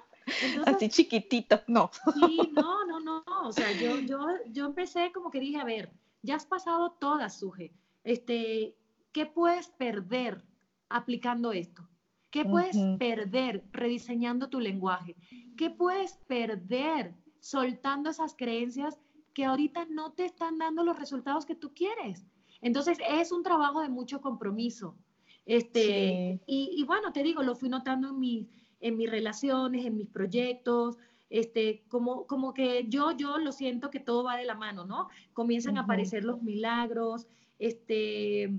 Así 0.67 0.89
chiquitito, 0.89 1.61
no. 1.67 1.91
Sí, 2.15 2.51
no, 2.53 2.85
no, 2.87 3.01
no. 3.01 3.25
O 3.45 3.53
sea, 3.53 3.71
yo, 3.73 3.99
yo, 4.01 4.27
yo 4.51 4.67
empecé 4.67 5.13
como 5.13 5.31
que 5.31 5.41
dije, 5.41 5.59
a 5.59 5.65
ver, 5.65 5.93
ya 6.23 6.37
has 6.37 6.47
pasado 6.47 6.93
todas, 6.93 7.39
Suje. 7.39 7.73
Este, 8.05 8.77
¿qué 9.13 9.27
puedes 9.27 9.69
perder 9.69 10.45
aplicando 10.89 11.53
esto? 11.53 11.89
¿Qué 12.31 12.45
puedes 12.45 12.77
perder 12.99 13.65
rediseñando 13.73 14.49
tu 14.49 14.61
lenguaje? 14.61 15.17
¿Qué 15.57 15.71
puedes 15.71 16.19
perder 16.27 17.15
soltando 17.41 18.11
esas 18.11 18.35
creencias 18.35 18.99
que 19.33 19.45
ahorita 19.45 19.87
no 19.87 20.13
te 20.13 20.25
están 20.25 20.59
dando 20.59 20.85
los 20.85 20.99
resultados 20.99 21.47
que 21.47 21.55
tú 21.55 21.73
quieres? 21.75 22.27
Entonces 22.61 22.99
es 23.09 23.33
un 23.33 23.43
trabajo 23.43 23.81
de 23.81 23.89
mucho 23.89 24.21
compromiso. 24.21 24.97
Este, 25.45 26.41
y, 26.47 26.83
bueno, 26.85 27.13
te 27.13 27.23
digo, 27.23 27.43
lo 27.43 27.55
fui 27.55 27.69
notando 27.69 28.09
en, 28.09 28.19
mi, 28.19 28.49
en 28.81 28.97
mis 28.97 29.09
relaciones, 29.09 29.87
en 29.87 29.97
mis 29.97 30.09
proyectos, 30.09 30.99
este, 31.31 31.85
como, 31.89 32.27
como 32.27 32.53
que 32.53 32.87
yo, 32.89 33.13
yo 33.13 33.39
lo 33.39 33.53
siento 33.53 33.91
que 33.91 34.01
todo 34.01 34.25
va 34.25 34.37
de 34.37 34.45
la 34.45 34.55
mano, 34.55 34.85
¿no? 34.85 35.09
Comienzan 35.33 35.79
a 35.79 35.83
aparecer 35.83 36.25
los 36.25 36.43
milagros, 36.43 37.27
este, 37.59 38.53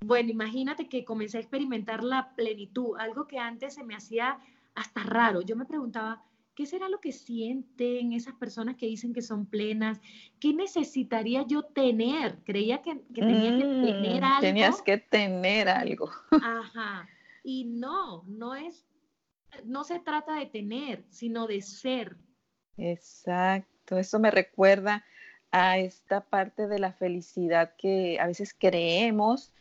bueno, 0.00 0.30
imagínate 0.30 0.88
que 0.88 1.04
comencé 1.04 1.38
a 1.38 1.40
experimentar 1.40 2.04
la 2.04 2.34
plenitud, 2.34 2.96
algo 2.98 3.26
que 3.26 3.38
antes 3.38 3.74
se 3.74 3.84
me 3.84 3.94
hacía 3.94 4.38
hasta 4.74 5.02
raro. 5.02 5.40
Yo 5.42 5.56
me 5.56 5.64
preguntaba, 5.64 6.22
¿qué 6.54 6.66
será 6.66 6.88
lo 6.88 7.00
que 7.00 7.12
sienten 7.12 8.12
esas 8.12 8.34
personas 8.34 8.76
que 8.76 8.86
dicen 8.86 9.12
que 9.12 9.22
son 9.22 9.46
plenas? 9.46 10.00
¿Qué 10.38 10.52
necesitaría 10.52 11.46
yo 11.46 11.62
tener? 11.62 12.38
Creía 12.44 12.82
que, 12.82 12.96
tenía 13.14 13.56
que 13.56 13.64
tener 13.64 14.22
mm, 14.22 14.24
algo. 14.24 14.40
Tenías 14.40 14.82
que 14.82 14.98
tener 14.98 15.68
algo. 15.68 16.10
Ajá. 16.30 17.08
Y 17.42 17.64
no, 17.64 18.24
no 18.26 18.54
es, 18.54 18.86
no 19.64 19.84
se 19.84 19.98
trata 20.00 20.34
de 20.34 20.46
tener, 20.46 21.04
sino 21.10 21.46
de 21.46 21.62
ser. 21.62 22.16
Exacto. 22.76 23.98
Eso 23.98 24.18
me 24.18 24.30
recuerda 24.30 25.04
a 25.52 25.78
esta 25.78 26.22
parte 26.22 26.66
de 26.66 26.78
la 26.78 26.92
felicidad 26.92 27.74
que 27.78 28.18
a 28.20 28.26
veces 28.26 28.54
creemos 28.58 29.52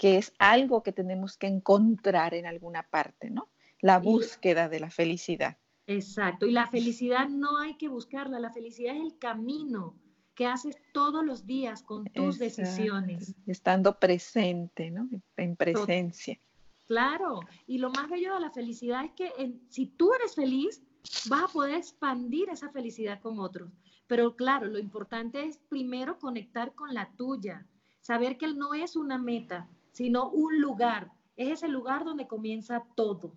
que 0.00 0.16
es 0.16 0.32
algo 0.38 0.82
que 0.82 0.92
tenemos 0.92 1.36
que 1.36 1.46
encontrar 1.46 2.32
en 2.32 2.46
alguna 2.46 2.84
parte, 2.84 3.28
¿no? 3.28 3.50
La 3.82 3.98
búsqueda 3.98 4.70
de 4.70 4.80
la 4.80 4.88
felicidad. 4.88 5.58
Exacto, 5.86 6.46
y 6.46 6.52
la 6.52 6.66
felicidad 6.68 7.28
no 7.28 7.58
hay 7.58 7.76
que 7.76 7.88
buscarla, 7.88 8.40
la 8.40 8.50
felicidad 8.50 8.96
es 8.96 9.02
el 9.02 9.18
camino 9.18 9.94
que 10.34 10.46
haces 10.46 10.78
todos 10.94 11.22
los 11.22 11.44
días 11.44 11.82
con 11.82 12.06
tus 12.06 12.38
decisiones. 12.38 13.34
Estando 13.46 13.98
presente, 13.98 14.90
¿no? 14.90 15.06
En 15.36 15.54
presencia. 15.54 16.40
Claro, 16.86 17.40
y 17.66 17.76
lo 17.76 17.90
más 17.90 18.08
bello 18.08 18.32
de 18.32 18.40
la 18.40 18.50
felicidad 18.52 19.04
es 19.04 19.12
que 19.12 19.52
si 19.68 19.84
tú 19.84 20.14
eres 20.14 20.34
feliz, 20.34 20.82
vas 21.28 21.42
a 21.42 21.52
poder 21.52 21.74
expandir 21.74 22.48
esa 22.48 22.70
felicidad 22.70 23.20
con 23.20 23.38
otros. 23.38 23.70
Pero 24.06 24.34
claro, 24.34 24.64
lo 24.64 24.78
importante 24.78 25.44
es 25.44 25.58
primero 25.58 26.18
conectar 26.18 26.74
con 26.74 26.94
la 26.94 27.10
tuya, 27.18 27.66
saber 28.00 28.38
que 28.38 28.46
no 28.54 28.72
es 28.72 28.96
una 28.96 29.18
meta, 29.18 29.68
sino 29.92 30.30
un 30.30 30.60
lugar. 30.60 31.10
Es 31.36 31.50
ese 31.50 31.68
lugar 31.68 32.04
donde 32.04 32.26
comienza 32.26 32.84
todo. 32.94 33.32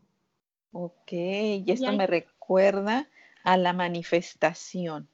Ok, 0.72 1.12
y 1.12 1.66
esto 1.68 1.92
me 1.94 2.08
recuerda 2.08 3.08
a 3.44 3.58
la 3.58 3.74
manifestación. 3.74 5.08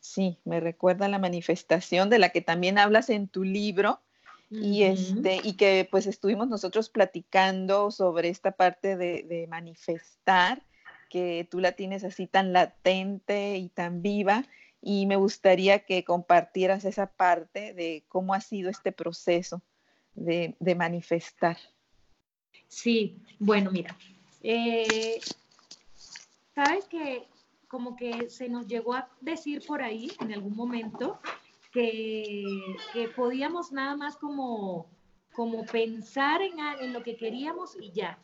Sí, 0.00 0.38
me 0.44 0.58
recuerda 0.58 1.06
a 1.06 1.08
la 1.08 1.18
manifestación 1.18 2.10
de 2.10 2.18
la 2.18 2.30
que 2.30 2.40
también 2.40 2.78
hablas 2.78 3.08
en 3.08 3.28
tu 3.28 3.44
libro, 3.44 4.00
y 4.60 4.82
este 4.82 5.40
y 5.42 5.54
que 5.54 5.88
pues 5.90 6.06
estuvimos 6.06 6.46
nosotros 6.48 6.90
platicando 6.90 7.90
sobre 7.90 8.28
esta 8.28 8.52
parte 8.52 8.96
de, 8.96 9.46
manifestar 9.48 10.62
que 11.08 11.46
tú 11.50 11.58
la 11.60 11.72
tienes 11.72 12.04
así 12.04 12.26
tan 12.26 12.52
latente 12.52 13.56
y 13.56 13.70
tan 13.70 14.02
viva 14.02 14.44
y 14.82 15.06
me 15.06 15.16
gustaría 15.16 15.80
que 15.80 16.04
compartieras 16.04 16.84
esa 16.84 17.06
parte 17.06 17.72
de 17.72 18.04
cómo 18.08 18.34
ha 18.34 18.40
sido 18.40 18.68
este 18.68 18.92
proceso 18.92 19.62
de, 20.14 20.74
manifestar. 20.76 21.56
Sí, 22.68 23.16
bueno, 23.38 23.70
mira, 23.70 23.96
eh, 24.42 25.20
sabes 26.54 26.86
que 26.86 27.26
como 27.68 27.96
que 27.96 28.28
se 28.30 28.48
nos 28.48 28.66
llegó 28.66 28.94
a 28.94 29.08
decir 29.20 29.62
por 29.66 29.82
ahí 29.82 30.10
en 30.20 30.32
algún 30.32 30.54
momento 30.54 31.20
que, 31.72 32.76
podíamos 33.16 33.72
nada 33.72 33.96
más 33.96 34.16
como, 34.16 34.90
como 35.32 35.64
pensar 35.64 36.42
en, 36.42 36.58
en 36.80 36.92
lo 36.92 37.02
que 37.02 37.16
queríamos 37.16 37.76
y 37.80 37.92
ya. 37.92 38.18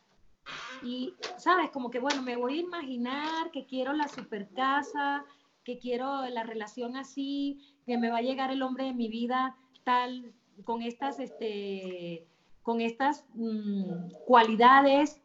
Y, 0.83 1.14
¿sabes? 1.38 1.71
Como 1.71 1.90
que, 1.90 1.99
bueno, 1.99 2.23
me 2.23 2.37
voy 2.37 2.59
a 2.59 2.62
imaginar 2.62 3.50
que 3.50 3.66
quiero 3.66 3.92
la 3.92 4.09
super 4.09 4.49
casa, 4.50 5.25
que 5.64 5.78
quiero 5.78 6.26
la 6.28 6.45
relación 6.45 6.97
así, 6.97 7.61
que 7.85 7.99
me 7.99 8.11
va 8.11 8.18
a 8.18 8.23
llegar 8.23 8.50
el 8.50 8.62
hombre 8.62 8.85
de 8.85 8.95
mi 8.95 9.09
vida 9.09 9.57
tal, 9.85 10.33
con 10.65 10.83
estas, 10.83 11.19
este, 11.19 12.27
con 12.62 12.81
estas 12.81 13.25
mm, 13.35 14.11
cualidades, 14.27 15.21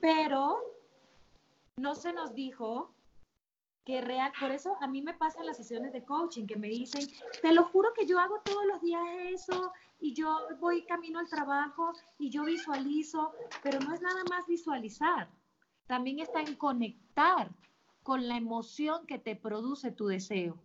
pero 0.00 0.58
no 1.76 1.94
se 1.94 2.12
nos 2.12 2.34
dijo 2.34 2.92
que 3.84 4.02
real, 4.02 4.30
por 4.38 4.50
eso 4.50 4.76
a 4.82 4.86
mí 4.86 5.00
me 5.00 5.14
pasan 5.14 5.46
las 5.46 5.56
sesiones 5.56 5.94
de 5.94 6.04
coaching 6.04 6.46
que 6.46 6.56
me 6.56 6.68
dicen, 6.68 7.06
te 7.40 7.54
lo 7.54 7.64
juro 7.64 7.88
que 7.94 8.06
yo 8.06 8.18
hago 8.18 8.40
todos 8.44 8.66
los 8.66 8.82
días 8.82 9.02
eso 9.32 9.72
y 9.98 10.12
yo 10.12 10.38
voy 10.60 10.84
camino 10.84 11.18
al 11.18 11.28
trabajo 11.28 11.92
y 12.18 12.28
yo 12.28 12.44
visualizo, 12.44 13.32
pero 13.62 13.80
no 13.80 13.94
es 13.94 14.02
nada 14.02 14.22
más 14.28 14.46
visualizar, 14.46 15.30
también 15.86 16.18
está 16.18 16.42
en 16.42 16.54
conectar 16.56 17.50
con 18.02 18.28
la 18.28 18.36
emoción 18.36 19.06
que 19.06 19.18
te 19.18 19.36
produce 19.36 19.90
tu 19.90 20.06
deseo. 20.06 20.58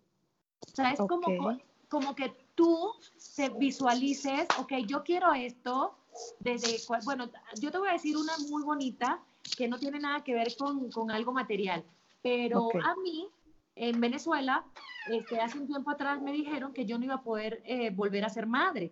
O 0.68 0.76
sea, 0.76 0.92
es 0.92 1.00
como, 1.00 1.58
como 1.88 2.16
que 2.16 2.43
tú 2.56 2.94
te 3.36 3.50
visualices, 3.50 4.48
ok, 4.60 4.74
yo 4.86 5.04
quiero 5.04 5.34
esto, 5.34 5.98
desde, 6.40 6.78
bueno, 7.06 7.30
yo 7.60 7.72
te 7.72 7.78
voy 7.78 7.90
a 7.90 7.94
decir 7.94 8.16
una 8.18 8.34
muy 8.50 8.64
bonita 8.64 9.24
que 9.58 9.68
no 9.68 9.80
tiene 9.80 10.00
nada 10.00 10.24
que 10.24 10.34
ver 10.34 10.56
con, 10.58 10.90
con 10.92 11.12
algo 11.12 11.34
material. 11.34 11.84
Pero 12.22 12.70
a 12.84 12.96
mí, 12.96 13.28
en 13.76 14.00
Venezuela, 14.00 14.66
este, 15.10 15.40
hace 15.42 15.60
un 15.60 15.68
tiempo 15.68 15.92
atrás 15.92 16.22
me 16.22 16.32
dijeron 16.32 16.74
que 16.74 16.86
yo 16.86 16.98
no 16.98 17.06
iba 17.06 17.16
a 17.16 17.24
poder 17.24 17.62
eh, 17.66 17.90
volver 17.90 18.24
a 18.24 18.30
ser 18.30 18.48
madre. 18.48 18.92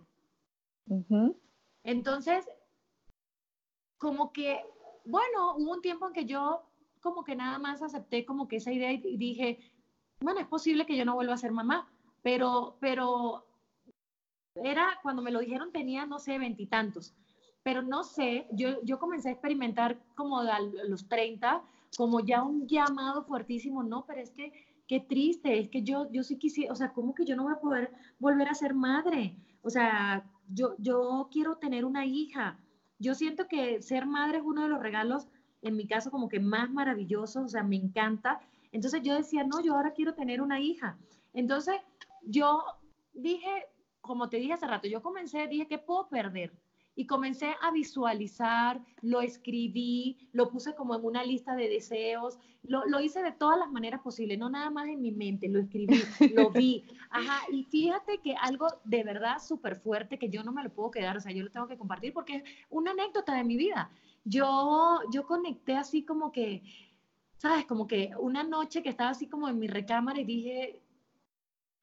Entonces, 1.83 2.45
como 3.97 4.33
que, 4.33 4.61
bueno, 5.05 5.55
hubo 5.55 5.71
un 5.71 5.81
tiempo 5.81 6.07
en 6.07 6.13
que 6.13 6.25
yo 6.25 6.63
como 6.99 7.23
que 7.23 7.35
nada 7.35 7.57
más 7.57 7.81
acepté 7.81 8.25
como 8.25 8.47
que 8.47 8.57
esa 8.57 8.71
idea 8.71 8.91
y 8.91 9.17
dije, 9.17 9.59
bueno, 10.19 10.39
es 10.39 10.47
posible 10.47 10.85
que 10.85 10.97
yo 10.97 11.05
no 11.05 11.15
vuelva 11.15 11.33
a 11.33 11.37
ser 11.37 11.51
mamá, 11.51 11.89
pero, 12.21 12.77
pero 12.79 13.45
era, 14.55 14.99
cuando 15.01 15.21
me 15.21 15.31
lo 15.31 15.39
dijeron 15.39 15.71
tenía, 15.71 16.05
no 16.05 16.19
sé, 16.19 16.37
veintitantos, 16.37 17.13
pero 17.63 17.81
no 17.81 18.03
sé, 18.03 18.47
yo, 18.51 18.81
yo 18.83 18.99
comencé 18.99 19.29
a 19.29 19.33
experimentar 19.33 19.99
como 20.15 20.39
a 20.39 20.59
los 20.59 21.07
30, 21.07 21.61
como 21.97 22.19
ya 22.21 22.43
un 22.43 22.67
llamado 22.67 23.23
fuertísimo, 23.23 23.83
no, 23.83 24.05
pero 24.05 24.21
es 24.21 24.31
que 24.31 24.51
qué 24.87 24.99
triste, 24.99 25.59
es 25.59 25.69
que 25.69 25.83
yo, 25.83 26.11
yo 26.11 26.23
sí 26.23 26.37
quisiera, 26.37 26.73
o 26.73 26.75
sea, 26.75 26.91
¿cómo 26.91 27.13
que 27.13 27.25
yo 27.25 27.35
no 27.35 27.43
voy 27.43 27.53
a 27.53 27.61
poder 27.61 27.91
volver 28.19 28.49
a 28.49 28.53
ser 28.55 28.73
madre? 28.73 29.37
O 29.61 29.69
sea, 29.69 30.29
yo, 30.49 30.75
yo 30.79 31.29
quiero 31.31 31.57
tener 31.57 31.85
una 31.85 32.05
hija. 32.05 32.59
Yo 32.99 33.15
siento 33.15 33.47
que 33.47 33.81
ser 33.81 34.05
madre 34.05 34.39
es 34.39 34.43
uno 34.43 34.63
de 34.63 34.67
los 34.67 34.81
regalos, 34.81 35.27
en 35.61 35.77
mi 35.77 35.87
caso, 35.87 36.11
como 36.11 36.27
que 36.27 36.39
más 36.39 36.69
maravillosos, 36.71 37.45
o 37.45 37.47
sea, 37.47 37.63
me 37.63 37.77
encanta. 37.77 38.41
Entonces 38.71 39.01
yo 39.03 39.15
decía, 39.15 39.43
no, 39.43 39.61
yo 39.61 39.75
ahora 39.75 39.93
quiero 39.93 40.13
tener 40.13 40.41
una 40.41 40.59
hija. 40.59 40.97
Entonces 41.33 41.75
yo 42.23 42.61
dije, 43.13 43.67
como 44.01 44.29
te 44.29 44.37
dije 44.37 44.53
hace 44.53 44.67
rato, 44.67 44.87
yo 44.87 45.01
comencé, 45.01 45.47
dije, 45.47 45.67
¿qué 45.67 45.77
puedo 45.77 46.09
perder? 46.09 46.51
y 46.95 47.07
comencé 47.07 47.55
a 47.61 47.71
visualizar, 47.71 48.81
lo 49.01 49.21
escribí, 49.21 50.29
lo 50.33 50.49
puse 50.49 50.75
como 50.75 50.95
en 50.95 51.05
una 51.05 51.23
lista 51.23 51.55
de 51.55 51.69
deseos, 51.69 52.37
lo, 52.63 52.85
lo, 52.85 52.99
hice 52.99 53.23
de 53.23 53.31
todas 53.31 53.57
las 53.57 53.71
maneras 53.71 54.01
posibles, 54.01 54.37
no 54.37 54.49
nada 54.49 54.69
más 54.69 54.87
en 54.87 55.01
mi 55.01 55.11
mente, 55.11 55.47
lo 55.47 55.59
escribí, 55.59 56.01
lo 56.35 56.51
vi. 56.51 56.83
Ajá, 57.09 57.41
y 57.51 57.63
fíjate 57.63 58.19
que 58.19 58.35
algo 58.35 58.67
de 58.83 59.03
verdad 59.03 59.39
súper 59.39 59.77
fuerte 59.77 60.19
que 60.19 60.29
yo 60.29 60.43
no 60.43 60.51
me 60.51 60.63
lo 60.63 60.73
puedo 60.73 60.91
quedar, 60.91 61.17
o 61.17 61.21
sea, 61.21 61.31
yo 61.31 61.43
lo 61.43 61.49
tengo 61.49 61.67
que 61.67 61.77
compartir 61.77 62.13
porque 62.13 62.37
es 62.37 62.43
una 62.69 62.91
anécdota 62.91 63.35
de 63.35 63.43
mi 63.43 63.55
vida. 63.55 63.89
Yo, 64.23 64.99
yo 65.11 65.25
conecté 65.25 65.75
así 65.75 66.03
como 66.03 66.31
que, 66.31 66.61
¿sabes? 67.37 67.65
Como 67.65 67.87
que 67.87 68.11
una 68.19 68.43
noche 68.43 68.83
que 68.83 68.89
estaba 68.89 69.11
así 69.11 69.27
como 69.27 69.49
en 69.49 69.57
mi 69.57 69.67
recámara 69.67 70.19
y 70.19 70.25
dije, 70.25 70.81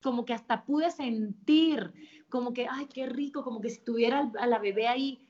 como 0.02 0.24
que 0.24 0.34
hasta 0.34 0.64
pude 0.64 0.90
sentir, 0.90 1.92
como 2.28 2.52
que, 2.52 2.66
ay, 2.70 2.86
qué 2.86 3.06
rico, 3.06 3.42
como 3.42 3.60
que 3.60 3.70
si 3.70 3.80
tuviera 3.80 4.30
a 4.38 4.46
la 4.46 4.58
bebé 4.58 4.88
ahí. 4.88 5.24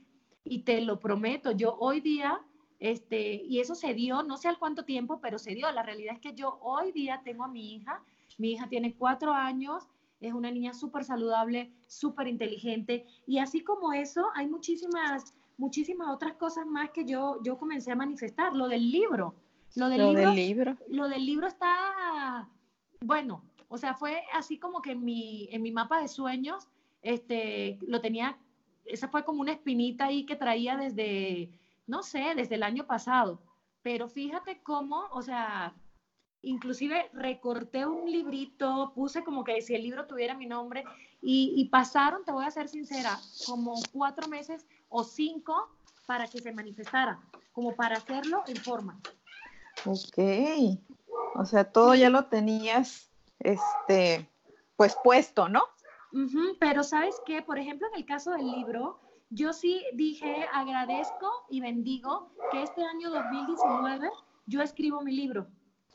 Y 0.45 0.61
te 0.61 0.81
lo 0.81 0.99
prometo, 0.99 1.53
yo 1.53 1.77
hoy 1.79 2.01
día, 2.01 2.41
este, 2.79 3.43
y 3.45 3.61
eso 3.61 3.75
se 3.75 3.93
dio, 3.95 4.23
no 4.23 4.37
sé 4.37 4.49
al 4.49 4.59
cuánto 4.59 4.85
tiempo, 4.85 5.21
pero 5.21 5.39
se 5.39 5.55
dio. 5.55 5.71
La 5.73 5.83
realidad 5.83 6.15
es 6.15 6.21
que 6.21 6.35
yo 6.35 6.59
hoy 6.63 6.93
día 6.93 7.23
tengo 7.25 7.45
a 7.45 7.49
mi 7.49 7.75
hija, 7.75 8.03
mi 8.39 8.53
hija 8.53 8.69
tiene 8.69 8.95
cuatro 8.95 9.33
años, 9.33 9.89
es 10.21 10.33
una 10.33 10.51
niña 10.51 10.75
súper 10.75 11.05
saludable, 11.05 11.73
súper 11.87 12.27
inteligente, 12.27 13.07
y 13.27 13.39
así 13.39 13.63
como 13.63 13.93
eso, 13.93 14.27
hay 14.35 14.49
muchísimas, 14.49 15.35
muchísimas 15.57 16.09
otras 16.09 16.35
cosas 16.35 16.67
más 16.67 16.91
que 16.91 17.05
yo, 17.05 17.41
yo 17.43 17.59
comencé 17.59 17.93
a 17.93 17.97
manifestar. 17.97 18.55
Lo 18.55 18.69
del 18.69 18.91
libro, 18.91 19.35
lo 19.77 19.89
del, 19.89 19.99
libro, 19.99 20.21
del 20.21 20.35
libro, 20.35 20.77
lo 20.89 21.09
del 21.09 21.27
libro 21.27 21.47
está, 21.47 22.49
bueno, 23.01 23.45
o 23.69 23.77
sea, 23.77 23.95
fue 23.95 24.23
así 24.33 24.59
como 24.59 24.81
que 24.81 24.93
en 24.93 25.05
mi, 25.05 25.49
en 25.53 25.63
mi 25.63 25.71
mapa 25.71 26.01
de 26.01 26.09
sueños, 26.09 26.69
este, 27.03 27.79
lo 27.87 28.01
tenía, 28.01 28.39
esa 28.85 29.09
fue 29.09 29.25
como 29.25 29.41
una 29.41 29.53
espinita 29.53 30.07
ahí 30.07 30.25
que 30.25 30.37
traía 30.37 30.77
desde, 30.77 31.51
no 31.87 32.03
sé, 32.03 32.33
desde 32.35 32.55
el 32.55 32.63
año 32.63 32.87
pasado. 32.87 33.41
Pero 33.83 34.09
fíjate 34.09 34.61
cómo, 34.63 35.05
o 35.13 35.23
sea, 35.23 35.75
inclusive 36.43 37.11
recorté 37.13 37.87
un 37.87 38.11
librito, 38.11 38.93
puse 38.95 39.23
como 39.23 39.45
que 39.45 39.61
si 39.61 39.75
el 39.75 39.83
libro 39.83 40.07
tuviera 40.07 40.35
mi 40.35 40.47
nombre 40.47 40.85
y, 41.21 41.53
y, 41.57 41.69
pasaron, 41.69 42.25
te 42.25 42.33
voy 42.33 42.47
a 42.47 42.51
ser 42.51 42.69
sincera, 42.69 43.19
como 43.47 43.75
cuatro 43.93 44.29
meses 44.29 44.67
o 44.89 45.05
cinco 45.05 45.69
para 46.07 46.27
que 46.27 46.41
se 46.41 46.53
manifestara, 46.53 47.21
como 47.53 47.75
para 47.77 47.99
hacerlo 47.99 48.43
en 48.47 48.57
forma. 48.57 48.99
Ok, 49.85 50.19
o 51.35 51.45
sea, 51.45 51.71
todo 51.71 51.95
ya 51.95 52.09
lo 52.09 52.25
tenías 52.27 53.08
este, 53.41 54.29
pues 54.77 54.97
puesto, 55.03 55.49
¿no? 55.49 55.63
pero 56.59 56.83
sabes 56.83 57.21
qué, 57.27 57.43
por 57.43 57.59
ejemplo, 57.59 57.87
en 57.89 58.01
el 58.01 58.07
caso 58.07 58.31
del 58.31 58.51
libro, 58.51 58.99
yo 59.31 59.53
sí 59.53 59.85
dije, 59.93 60.47
agradezco 60.55 61.45
y 61.51 61.61
bendigo 61.61 62.33
que 62.51 62.63
este 62.63 62.83
año 62.83 63.11
2019 63.11 64.11
yo 64.47 64.63
escribo 64.63 65.03
mi 65.03 65.13
libro. 65.13 65.47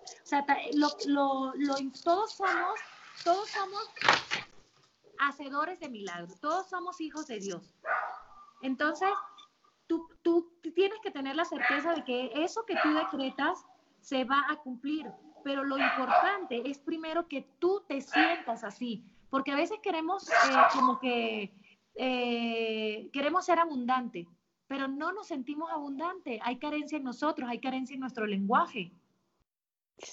O 0.04 0.26
sea, 0.26 0.46
lo, 0.74 0.90
lo, 1.08 1.54
lo, 1.56 1.76
todos 2.04 2.34
somos, 2.34 2.80
todos 3.24 3.50
somos 3.50 3.90
hacedores 5.18 5.80
de 5.80 5.90
milagros, 5.90 6.40
todos 6.40 6.70
somos 6.70 7.02
hijos 7.02 7.26
de 7.28 7.40
Dios. 7.40 7.74
Entonces, 8.62 9.10
tú, 9.88 10.08
tú 10.22 10.52
tienes 10.76 11.00
que 11.02 11.12
tener 11.12 11.36
la 11.36 11.46
certeza 11.46 11.94
de 11.94 12.04
que 12.04 12.32
eso 12.36 12.66
que 12.66 12.76
tú 12.84 12.94
decretas 12.94 13.66
se 14.00 14.26
va 14.26 14.44
a 14.50 14.58
cumplir 14.58 15.12
pero 15.44 15.64
lo 15.64 15.78
importante 15.78 16.70
es 16.70 16.80
primero 16.80 17.28
que 17.28 17.48
tú 17.60 17.84
te 17.88 18.02
sientas 18.02 18.64
así, 18.64 19.04
porque 19.30 19.52
a 19.52 19.56
veces 19.56 19.80
queremos 19.82 20.30
eh, 20.30 20.34
como 20.74 21.00
que 21.00 21.54
eh, 21.96 23.10
queremos 23.12 23.46
ser 23.46 23.60
abundante, 23.60 24.28
pero 24.68 24.88
no 24.88 25.12
nos 25.12 25.28
sentimos 25.28 25.72
abundante, 25.72 26.40
hay 26.44 26.58
carencia 26.58 26.98
en 26.98 27.04
nosotros, 27.04 27.50
hay 27.50 27.60
carencia 27.60 27.94
en 27.94 28.00
nuestro 28.00 28.26
lenguaje. 28.26 28.92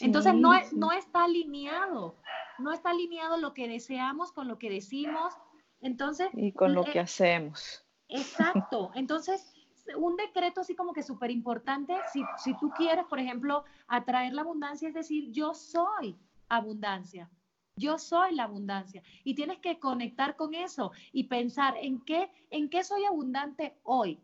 Entonces 0.00 0.34
no, 0.34 0.52
no 0.72 0.92
está 0.92 1.24
alineado, 1.24 2.16
no 2.58 2.72
está 2.72 2.90
alineado 2.90 3.38
lo 3.38 3.54
que 3.54 3.68
deseamos 3.68 4.32
con 4.32 4.46
lo 4.48 4.58
que 4.58 4.70
decimos, 4.70 5.34
entonces... 5.80 6.28
Y 6.34 6.52
con 6.52 6.74
lo 6.74 6.84
que 6.84 7.00
hacemos. 7.00 7.84
Exacto, 8.08 8.90
entonces 8.94 9.54
un 9.96 10.16
decreto 10.16 10.60
así 10.60 10.74
como 10.74 10.92
que 10.92 11.02
súper 11.02 11.30
importante. 11.30 11.94
Si, 12.12 12.22
si 12.38 12.56
tú 12.58 12.70
quieres, 12.70 13.04
por 13.06 13.18
ejemplo, 13.18 13.64
atraer 13.86 14.32
la 14.32 14.42
abundancia, 14.42 14.88
es 14.88 14.94
decir, 14.94 15.30
yo 15.30 15.54
soy 15.54 16.16
abundancia. 16.48 17.30
Yo 17.76 17.98
soy 17.98 18.34
la 18.34 18.44
abundancia. 18.44 19.02
Y 19.24 19.34
tienes 19.34 19.58
que 19.58 19.78
conectar 19.78 20.36
con 20.36 20.54
eso 20.54 20.92
y 21.12 21.24
pensar 21.24 21.76
en 21.78 22.00
qué, 22.04 22.30
en 22.50 22.68
qué 22.68 22.84
soy 22.84 23.04
abundante 23.04 23.78
hoy. 23.84 24.20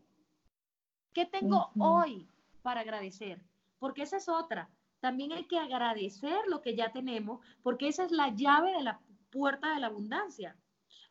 ¿Qué 1.13 1.25
tengo 1.25 1.71
hoy 1.79 2.27
para 2.61 2.81
agradecer? 2.81 3.41
Porque 3.79 4.03
esa 4.03 4.17
es 4.17 4.29
otra. 4.29 4.69
También 4.99 5.31
hay 5.31 5.45
que 5.45 5.57
agradecer 5.57 6.37
lo 6.47 6.61
que 6.61 6.75
ya 6.75 6.91
tenemos, 6.91 7.43
porque 7.63 7.87
esa 7.87 8.03
es 8.03 8.11
la 8.11 8.29
llave 8.29 8.73
de 8.73 8.83
la 8.83 8.99
puerta 9.31 9.73
de 9.73 9.79
la 9.79 9.87
abundancia. 9.87 10.55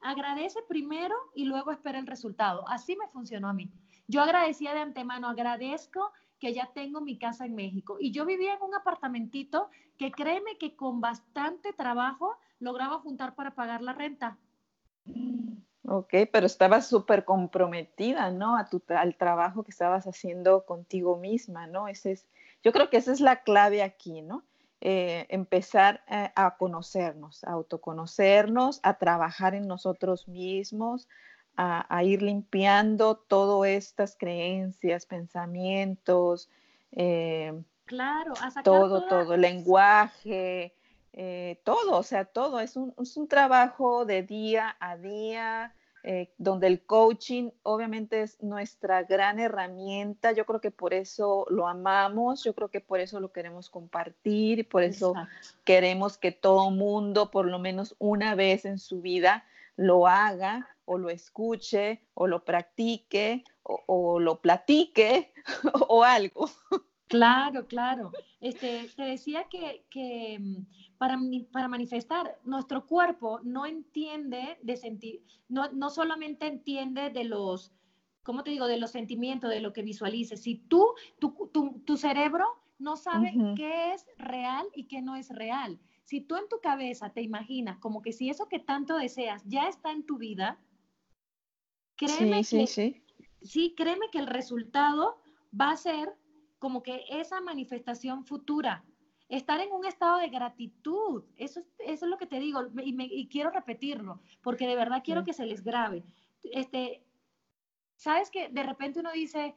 Agradece 0.01 0.61
primero 0.69 1.17
y 1.35 1.45
luego 1.45 1.73
espera 1.73 1.99
el 1.99 2.07
resultado. 2.07 2.69
Así 2.69 2.97
me 2.97 3.09
funcionó 3.09 3.49
a 3.49 3.53
mí. 3.53 3.73
Yo 4.09 4.23
agradecía 4.23 4.73
de 4.75 4.81
antemano, 4.81 5.29
agradezco 5.29 6.13
que 6.39 6.53
ya 6.53 6.71
tengo 6.75 7.01
mi 7.01 7.19
casa 7.19 7.47
en 7.47 7.55
México. 7.55 7.97
Y 7.99 8.13
yo 8.13 8.25
vivía 8.25 8.55
en 8.55 8.63
un 8.63 8.75
apartamentito 8.75 9.71
que 9.99 10.13
créeme 10.13 10.59
que 10.59 10.77
con 10.77 11.01
bastante 11.01 11.73
trabajo 11.73 12.37
lograba 12.61 12.99
juntar 12.99 13.35
para 13.35 13.55
pagar 13.55 13.83
la 13.83 13.93
renta. 13.93 14.39
Ok, 15.89 16.15
pero 16.33 16.47
estabas 16.47 16.89
súper 16.89 17.25
comprometida, 17.25 18.31
¿no? 18.31 18.57
Al 18.57 19.17
trabajo 19.17 19.63
que 19.63 19.71
estabas 19.71 20.07
haciendo 20.07 20.65
contigo 20.65 21.17
misma, 21.17 21.67
¿no? 21.67 21.87
Ese 21.89 22.13
es, 22.13 22.27
yo 22.63 22.73
creo 22.73 22.91
que 22.91 22.97
esa 22.97 23.13
es 23.13 23.21
la 23.21 23.43
clave 23.43 23.83
aquí, 23.83 24.21
¿no? 24.21 24.43
Eh, 24.81 25.27
empezar 25.31 26.05
eh, 26.09 26.31
a 26.35 26.57
conocernos, 26.57 27.45
a 27.45 27.53
autoconocernos, 27.53 28.81
a 28.83 28.99
trabajar 28.99 29.55
en 29.55 29.67
nosotros 29.67 30.29
mismos, 30.29 31.09
a, 31.57 32.03
ir 32.05 32.23
limpiando 32.23 33.17
todas 33.17 33.71
estas 33.71 34.17
creencias, 34.17 35.07
pensamientos, 35.07 36.49
eh, 36.93 37.53
claro, 37.85 38.35
todo, 38.63 39.07
todo, 39.09 39.37
lenguaje, 39.37 40.75
todo, 41.65 41.99
o 41.99 42.03
sea, 42.03 42.25
todo. 42.27 42.61
Es 42.61 42.77
un, 42.77 42.95
es 43.01 43.17
un 43.17 43.29
trabajo 43.29 44.05
de 44.05 44.23
día 44.23 44.77
a 44.81 44.97
día, 44.97 45.75
eh, 46.09 46.31
donde 46.39 46.69
el 46.69 46.87
coaching 46.87 47.51
obviamente 47.65 48.23
es 48.23 48.41
nuestra 48.41 49.03
gran 49.03 49.41
herramienta. 49.41 50.31
Yo 50.31 50.47
creo 50.47 50.61
que 50.61 50.71
por 50.71 50.95
eso 50.95 51.49
lo 51.51 51.67
amamos, 51.67 52.45
yo 52.45 52.55
creo 52.55 52.69
que 52.69 52.81
por 52.81 53.01
eso 53.01 53.19
lo 53.19 53.33
queremos 53.33 53.69
compartir, 53.69 54.69
por 54.69 54.85
eso 54.85 55.15
queremos 55.65 56.17
que 56.17 56.31
todo 56.31 56.71
mundo, 56.71 57.33
por 57.33 57.47
lo 57.47 57.59
menos 57.59 57.97
una 57.99 58.37
vez 58.37 58.67
en 58.67 58.79
su 58.79 59.01
vida, 59.03 59.45
lo 59.77 60.07
haga 60.07 60.69
o 60.85 60.99
lo 60.99 61.11
escuche 61.11 62.03
o 62.15 62.27
lo 62.27 62.45
practique 62.45 63.45
o, 63.63 64.19
lo 64.21 64.41
platique 64.41 65.33
o 65.89 66.05
algo. 66.05 66.49
Claro, 67.09 67.67
claro. 67.67 68.13
Este, 68.41 68.89
te 68.97 69.03
decía 69.03 69.45
que, 69.49 69.87
que 69.91 70.39
mm, 70.41 70.97
para, 70.99 71.19
para, 71.53 71.69
manifestar. 71.69 72.39
Nuestro 72.45 72.87
cuerpo 72.87 73.41
no 73.43 73.67
entiende 73.67 74.59
de 74.63 74.77
sentir, 74.77 75.23
no, 75.49 75.71
no 75.73 75.91
solamente 75.91 76.47
entiende 76.47 77.11
de 77.11 77.25
los, 77.25 77.73
¿cómo 78.23 78.43
te 78.43 78.51
digo?, 78.51 78.67
de 78.67 78.79
los 78.79 78.91
sentimientos, 78.91 79.51
de 79.51 79.61
lo 79.61 79.73
que 79.73 79.83
visualices. 79.83 80.43
Si 80.43 80.57
tú, 80.57 80.95
tu, 81.19 81.51
tu, 81.53 81.81
tu 81.85 81.97
cerebro 81.97 82.45
no 82.79 82.97
sabe 82.97 83.33
qué 83.57 83.95
es 83.95 84.07
real 84.19 84.67
y 84.75 84.85
qué 84.85 85.01
no 85.01 85.17
es 85.17 85.31
real. 85.31 85.79
Si 86.07 86.23
tú 86.23 86.37
en 86.37 86.49
tu 86.49 86.61
cabeza 86.61 87.11
te 87.11 87.21
imaginas 87.21 87.79
como 87.79 88.01
que 88.01 88.13
si 88.13 88.31
eso 88.31 88.49
que 88.49 88.59
tanto 88.59 88.97
deseas 88.97 89.43
ya 89.45 89.69
está 89.69 89.93
en 89.93 90.07
tu 90.07 90.17
vida, 90.17 90.59
créeme 91.97 92.43
sí, 92.45 92.59
que, 92.59 92.67
sí, 92.67 93.03
sí, 93.43 93.75
créeme 93.77 94.09
que 94.11 94.19
el 94.19 94.27
resultado 94.27 95.21
va 95.59 95.71
a 95.71 95.77
ser 95.77 96.17
como 96.59 96.83
que 96.83 97.05
esa 97.11 97.41
manifestación 97.41 98.25
futura 98.25 98.85
estar 99.29 99.61
en 99.61 99.73
un 99.73 99.85
estado 99.85 100.19
de 100.19 100.29
gratitud. 100.29 101.25
Eso, 101.37 101.61
eso 101.81 102.05
es 102.07 102.11
lo 102.11 102.17
que 102.17 102.27
te 102.27 102.39
digo 102.39 102.63
y, 102.83 103.29
quiero 103.29 103.51
repetirlo, 103.51 104.23
porque 104.43 104.67
de 104.67 104.77
verdad 104.77 105.03
quiero 105.05 105.25
que 105.25 105.33
se 105.33 105.45
les 105.45 105.63
grabe. 105.63 106.05
Este, 106.43 107.05
Sabes 107.97 108.31
que 108.31 108.49
de 108.49 108.63
repente 108.63 109.01
uno 109.01 109.11
dice, 109.13 109.55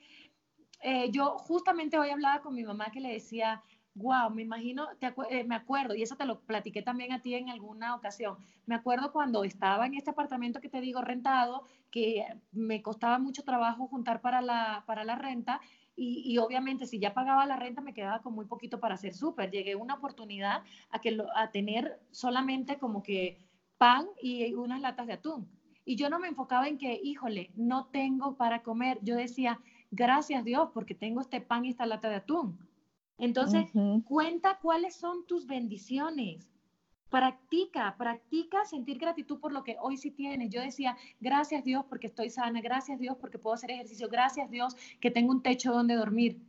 eh, 0.82 1.12
yo 1.12 1.38
justamente 1.38 2.00
hoy 2.00 2.10
hablaba 2.10 2.42
con 2.42 2.56
mi 2.56 2.64
mamá 2.64 2.90
que 2.92 3.02
le 3.02 3.12
decía, 3.12 3.62
wow, 4.00 4.32
me 4.32 4.42
imagino, 4.42 4.88
eh, 5.30 5.44
me 5.44 5.56
acuerdo, 5.56 5.94
y 5.94 6.02
eso 6.02 6.16
te 6.16 6.26
lo 6.26 6.40
platiqué 6.42 6.82
también 6.82 7.12
a 7.12 7.22
ti 7.22 7.36
en 7.36 7.50
alguna 7.50 7.96
ocasión, 7.96 8.38
me 8.66 8.76
acuerdo 8.76 9.12
cuando 9.12 9.44
estaba 9.44 9.86
en 9.86 9.94
este 9.94 10.10
apartamento 10.10 10.60
que 10.60 10.70
te 10.70 10.82
digo 10.82 11.02
rentado, 11.02 11.64
que 11.92 12.26
me 12.52 12.82
costaba 12.82 13.20
mucho 13.20 13.44
trabajo 13.44 13.88
juntar 13.88 14.22
para 14.22 14.42
la, 14.42 14.84
para 14.88 15.04
la 15.04 15.16
renta, 15.16 15.60
y, 16.02 16.38
obviamente 16.38 16.86
si 16.86 16.98
ya 16.98 17.14
pagaba 17.14 17.46
la 17.46 17.58
renta 17.58 17.82
me 17.82 17.94
quedaba 17.94 18.22
con 18.22 18.34
muy 18.34 18.46
poquito 18.46 18.80
para 18.80 18.96
hacer 18.96 19.14
súper. 19.14 19.52
Llegué 19.52 19.76
una 19.76 19.96
oportunidad 19.96 20.64
a, 20.92 21.00
que 21.00 21.18
a 21.36 21.52
tener 21.52 22.00
solamente 22.12 22.78
como 22.78 23.04
que 23.04 23.38
pan 23.78 24.08
y 24.22 24.54
unas 24.54 24.80
latas 24.80 25.08
de 25.08 25.14
atún. 25.14 25.50
Y 25.84 25.98
yo 25.98 26.10
no 26.10 26.20
me 26.20 26.30
enfocaba 26.30 26.70
en 26.70 26.78
que, 26.78 27.00
híjole, 27.04 27.52
no 27.56 27.88
tengo 27.88 28.38
para 28.38 28.62
comer. 28.62 29.00
Yo 29.02 29.16
decía, 29.16 29.60
gracias 29.92 30.46
Dios 30.46 30.70
porque 30.74 30.96
tengo 30.96 31.20
este 31.20 31.42
pan 31.42 31.66
y 31.66 31.70
esta 31.70 31.86
lata 31.86 32.08
de 32.10 32.16
atún. 32.16 32.58
Entonces, 33.20 33.70
cuenta 34.06 34.60
cuáles 34.62 34.96
son 34.96 35.26
tus 35.28 35.46
bendiciones. 35.46 36.48
Practica, 37.10 37.96
practica 37.98 38.66
sentir 38.66 38.98
gratitud 38.98 39.40
por 39.40 39.52
lo 39.52 39.64
que 39.64 39.76
hoy 39.82 39.98
sí 39.98 40.12
tienes. 40.12 40.52
Yo 40.52 40.62
decía, 40.62 40.96
gracias 41.20 41.64
Dios 41.64 41.84
porque 41.90 42.08
estoy 42.08 42.30
sana, 42.30 42.62
gracias 42.62 43.00
Dios 43.00 43.18
porque 43.20 43.40
puedo 43.40 43.56
hacer 43.56 43.72
ejercicio, 43.72 44.08
gracias 44.10 44.50
Dios 44.50 44.76
que 45.00 45.12
tengo 45.12 45.32
un 45.32 45.42
techo 45.42 45.74
donde 45.74 45.96
dormir. 45.96 46.40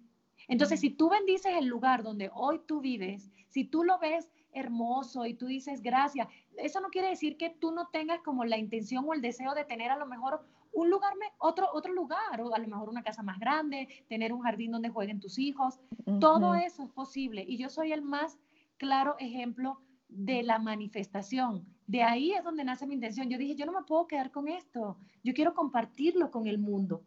Entonces, 0.48 0.80
si 0.80 0.90
tú 0.90 1.08
bendices 1.08 1.52
el 1.58 1.66
lugar 1.66 2.02
donde 2.02 2.30
hoy 2.34 2.60
tú 2.66 2.80
vives, 2.80 3.30
si 3.48 3.64
tú 3.64 3.84
lo 3.84 3.98
ves 3.98 4.30
hermoso 4.52 5.26
y 5.26 5.34
tú 5.34 5.46
dices 5.46 5.80
gracias, 5.82 6.28
eso 6.56 6.80
no 6.80 6.88
quiere 6.88 7.08
decir 7.08 7.36
que 7.36 7.50
tú 7.50 7.72
no 7.72 7.88
tengas 7.88 8.20
como 8.20 8.44
la 8.44 8.58
intención 8.58 9.04
o 9.08 9.14
el 9.14 9.22
deseo 9.22 9.54
de 9.54 9.64
tener 9.64 9.90
a 9.90 9.96
lo 9.96 10.06
mejor 10.06 10.44
un 10.72 10.90
lugar, 10.90 11.12
otro, 11.38 11.68
otro 11.72 11.92
lugar, 11.92 12.40
o 12.40 12.54
a 12.54 12.58
lo 12.58 12.68
mejor 12.68 12.88
una 12.88 13.02
casa 13.02 13.22
más 13.22 13.38
grande, 13.38 14.04
tener 14.08 14.32
un 14.32 14.42
jardín 14.42 14.72
donde 14.72 14.88
jueguen 14.88 15.20
tus 15.20 15.38
hijos. 15.38 15.80
Todo 16.20 16.54
eso 16.54 16.82
es 16.82 16.90
posible. 16.90 17.44
Y 17.46 17.56
yo 17.58 17.68
soy 17.68 17.92
el 17.92 18.02
más 18.02 18.38
claro 18.76 19.16
ejemplo 19.18 19.80
de 20.08 20.42
la 20.42 20.58
manifestación. 20.58 21.66
De 21.86 22.02
ahí 22.02 22.32
es 22.32 22.44
donde 22.44 22.64
nace 22.64 22.86
mi 22.86 22.94
intención. 22.94 23.28
Yo 23.28 23.38
dije, 23.38 23.56
yo 23.56 23.66
no 23.66 23.72
me 23.72 23.82
puedo 23.82 24.06
quedar 24.06 24.30
con 24.30 24.48
esto. 24.48 24.96
Yo 25.22 25.34
quiero 25.34 25.54
compartirlo 25.54 26.30
con 26.30 26.46
el 26.46 26.58
mundo. 26.58 27.02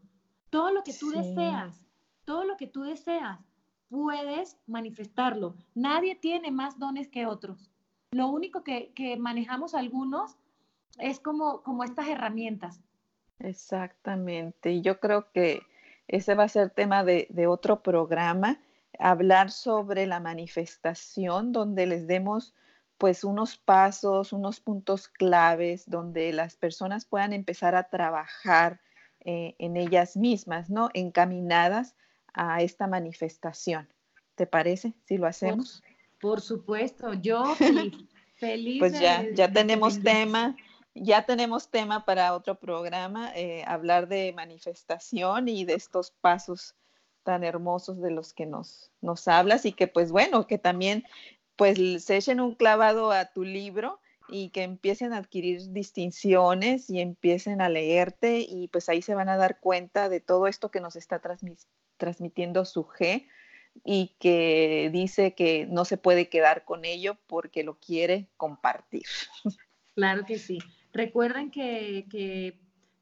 Todo 0.49 0.71
lo 0.71 0.83
que 0.83 0.93
tú 0.93 1.09
deseas, 1.09 1.87
todo 2.25 2.43
lo 2.43 2.57
que 2.57 2.67
tú 2.67 2.83
deseas, 2.83 3.39
puedes 3.89 4.57
manifestarlo. 4.67 5.55
Nadie 5.73 6.15
tiene 6.15 6.51
más 6.51 6.79
dones 6.79 7.07
que 7.07 7.25
otros. 7.25 7.69
Lo 8.11 8.27
único 8.27 8.63
que, 8.63 9.17
manejamos 9.19 9.73
algunos 9.73 10.37
es 10.99 11.19
como, 11.19 11.63
como 11.63 11.83
estas 11.83 12.07
herramientas. 12.07 12.81
Exactamente. 13.39 14.71
Y 14.71 14.81
yo 14.81 14.99
creo 14.99 15.31
que 15.31 15.61
ese 16.07 16.35
va 16.35 16.43
a 16.43 16.49
ser 16.49 16.69
tema 16.69 17.03
de, 17.03 17.27
de 17.29 17.47
otro 17.47 17.81
programa, 17.81 18.59
hablar 18.99 19.51
sobre 19.51 20.05
la 20.05 20.19
manifestación, 20.19 21.51
donde 21.51 21.85
les 21.85 22.07
demos 22.07 22.53
pues 22.97 23.23
unos 23.23 23.57
pasos, 23.57 24.31
unos 24.31 24.59
puntos 24.59 25.07
claves 25.07 25.83
donde 25.89 26.31
las 26.31 26.55
personas 26.55 27.05
puedan 27.05 27.33
empezar 27.33 27.75
a 27.75 27.89
trabajar 27.89 28.79
eh, 29.25 29.55
en 29.59 29.77
ellas 29.77 30.15
mismas, 30.15 30.69
¿no? 30.69 30.89
Encaminadas 30.93 31.95
a 32.33 32.61
esta 32.61 32.87
manifestación. 32.87 33.89
¿Te 34.35 34.47
parece 34.47 34.93
si 35.05 35.17
lo 35.17 35.27
hacemos? 35.27 35.83
Por, 36.19 36.41
supuesto, 36.41 37.13
yo 37.13 37.55
feliz. 38.37 38.79
pues 38.79 38.99
ya, 38.99 39.25
ya 39.33 39.51
tenemos 39.51 40.01
tema, 40.01 40.55
ya 40.95 41.25
tenemos 41.25 41.69
tema 41.69 42.05
para 42.05 42.33
otro 42.33 42.55
programa, 42.55 43.31
eh, 43.35 43.63
hablar 43.67 44.07
de 44.07 44.31
manifestación 44.33 45.47
y 45.47 45.65
de 45.65 45.73
estos 45.73 46.11
pasos 46.11 46.75
tan 47.23 47.43
hermosos 47.43 48.01
de 48.01 48.11
los 48.11 48.33
que 48.33 48.45
nos, 48.45 48.91
nos 49.01 49.27
hablas 49.27 49.65
y 49.65 49.73
que 49.73 49.87
pues 49.87 50.11
bueno, 50.11 50.45
que 50.45 50.57
también 50.57 51.03
pues 51.55 52.03
se 52.03 52.17
echen 52.17 52.39
un 52.39 52.55
clavado 52.55 53.11
a 53.11 53.25
tu 53.25 53.43
libro 53.43 53.99
y 54.29 54.49
que 54.49 54.63
empiecen 54.63 55.13
a 55.13 55.17
adquirir 55.17 55.71
distinciones 55.71 56.89
y 56.89 56.99
empiecen 57.01 57.61
a 57.61 57.69
leerte 57.69 58.39
y 58.39 58.67
pues 58.69 58.89
ahí 58.89 59.01
se 59.01 59.15
van 59.15 59.29
a 59.29 59.37
dar 59.37 59.59
cuenta 59.59 60.09
de 60.09 60.19
todo 60.19 60.47
esto 60.47 60.71
que 60.71 60.79
nos 60.79 60.95
está 60.95 61.21
transmitiendo 61.97 62.65
su 62.65 62.85
G 62.85 63.27
y 63.83 64.15
que 64.19 64.89
dice 64.93 65.33
que 65.33 65.65
no 65.65 65.85
se 65.85 65.97
puede 65.97 66.29
quedar 66.29 66.65
con 66.65 66.85
ello 66.85 67.17
porque 67.27 67.63
lo 67.63 67.79
quiere 67.79 68.27
compartir. 68.37 69.03
Claro 69.95 70.25
que 70.25 70.39
sí. 70.39 70.59
Recuerden 70.93 71.49
que, 71.49 72.55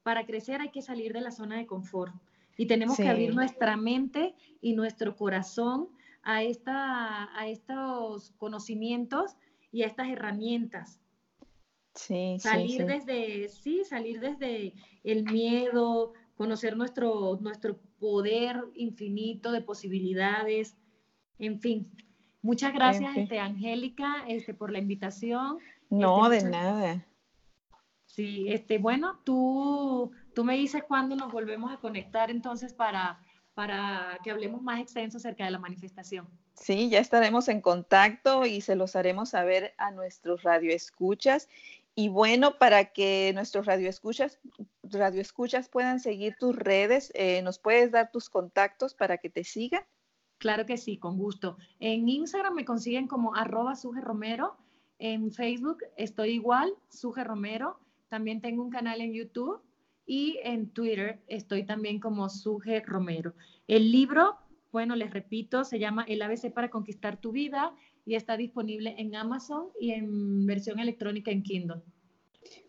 para 0.03 0.25
crecer 0.25 0.61
hay 0.61 0.69
que 0.69 0.81
salir 0.81 1.13
de 1.13 1.21
la 1.21 1.31
zona 1.31 1.57
de 1.57 1.67
confort 1.67 2.13
y 2.57 2.65
tenemos 2.65 2.97
que 2.97 3.07
abrir 3.07 3.35
nuestra 3.35 3.77
mente 3.77 4.33
y 4.61 4.73
nuestro 4.73 5.15
corazón 5.15 5.89
a, 6.23 6.41
esta, 6.41 7.37
a 7.37 7.47
estos 7.47 8.31
conocimientos 8.37 9.35
y 9.71 9.83
a 9.83 9.87
estas 9.87 10.09
herramientas. 10.09 10.99
Sí, 11.93 12.37
salir 12.39 12.85
desde, 12.85 13.49
sí, 13.49 13.83
salir 13.83 14.21
desde 14.21 14.73
el 15.03 15.25
miedo, 15.25 16.13
conocer 16.35 16.77
nuestro, 16.77 17.37
nuestro 17.41 17.77
poder 17.99 18.63
infinito 18.75 19.51
de 19.51 19.61
posibilidades, 19.61 20.77
en 21.37 21.59
fin. 21.59 21.91
Muchas 22.41 22.73
gracias, 22.73 23.17
este, 23.17 23.39
Angélica, 23.39 24.25
este, 24.27 24.53
por 24.53 24.71
la 24.71 24.79
invitación. 24.79 25.59
No, 25.89 26.31
este, 26.31 26.45
de 26.45 26.51
nada. 26.51 27.05
Sí, 28.11 28.47
este, 28.49 28.77
bueno, 28.77 29.21
tú, 29.23 30.11
tú 30.35 30.43
me 30.43 30.57
dices 30.57 30.83
cuándo 30.85 31.15
nos 31.15 31.31
volvemos 31.31 31.71
a 31.71 31.77
conectar 31.77 32.29
entonces 32.29 32.73
para, 32.73 33.21
para 33.53 34.19
que 34.21 34.31
hablemos 34.31 34.61
más 34.61 34.81
extenso 34.81 35.17
acerca 35.17 35.45
de 35.45 35.51
la 35.51 35.59
manifestación. 35.59 36.27
Sí, 36.53 36.89
ya 36.89 36.99
estaremos 36.99 37.47
en 37.47 37.61
contacto 37.61 38.45
y 38.45 38.59
se 38.59 38.75
los 38.75 38.97
haremos 38.97 39.29
saber 39.29 39.73
a 39.77 39.91
nuestros 39.91 40.43
radioescuchas. 40.43 41.47
Y 41.95 42.09
bueno, 42.09 42.57
para 42.57 42.91
que 42.91 43.31
nuestros 43.33 43.65
radioescuchas, 43.65 44.39
radioescuchas 44.83 45.69
puedan 45.69 46.01
seguir 46.01 46.35
tus 46.37 46.53
redes, 46.53 47.13
eh, 47.15 47.41
¿nos 47.43 47.59
puedes 47.59 47.91
dar 47.91 48.11
tus 48.11 48.29
contactos 48.29 48.93
para 48.93 49.19
que 49.19 49.29
te 49.29 49.45
sigan? 49.45 49.83
Claro 50.37 50.65
que 50.65 50.75
sí, 50.75 50.97
con 50.97 51.17
gusto. 51.17 51.55
En 51.79 52.09
Instagram 52.09 52.55
me 52.55 52.65
consiguen 52.65 53.07
como 53.07 53.35
arroba 53.35 53.77
Suje 53.77 54.01
Romero. 54.01 54.57
En 54.99 55.31
Facebook 55.31 55.77
estoy 55.95 56.31
igual, 56.31 56.73
Suje 56.89 57.23
Romero. 57.23 57.79
También 58.11 58.41
tengo 58.41 58.61
un 58.61 58.69
canal 58.69 58.99
en 58.99 59.13
YouTube 59.13 59.61
y 60.05 60.37
en 60.43 60.67
Twitter 60.67 61.21
estoy 61.27 61.63
también 61.63 62.01
como 62.01 62.27
Suje 62.27 62.81
Romero. 62.81 63.33
El 63.69 63.89
libro, 63.89 64.35
bueno, 64.73 64.97
les 64.97 65.11
repito, 65.11 65.63
se 65.63 65.79
llama 65.79 66.03
El 66.09 66.21
ABC 66.21 66.51
para 66.51 66.69
conquistar 66.69 67.21
tu 67.21 67.31
vida 67.31 67.73
y 68.05 68.15
está 68.15 68.35
disponible 68.35 68.95
en 68.97 69.15
Amazon 69.15 69.69
y 69.79 69.91
en 69.91 70.45
versión 70.45 70.79
electrónica 70.79 71.31
en 71.31 71.41
Kindle. 71.41 71.83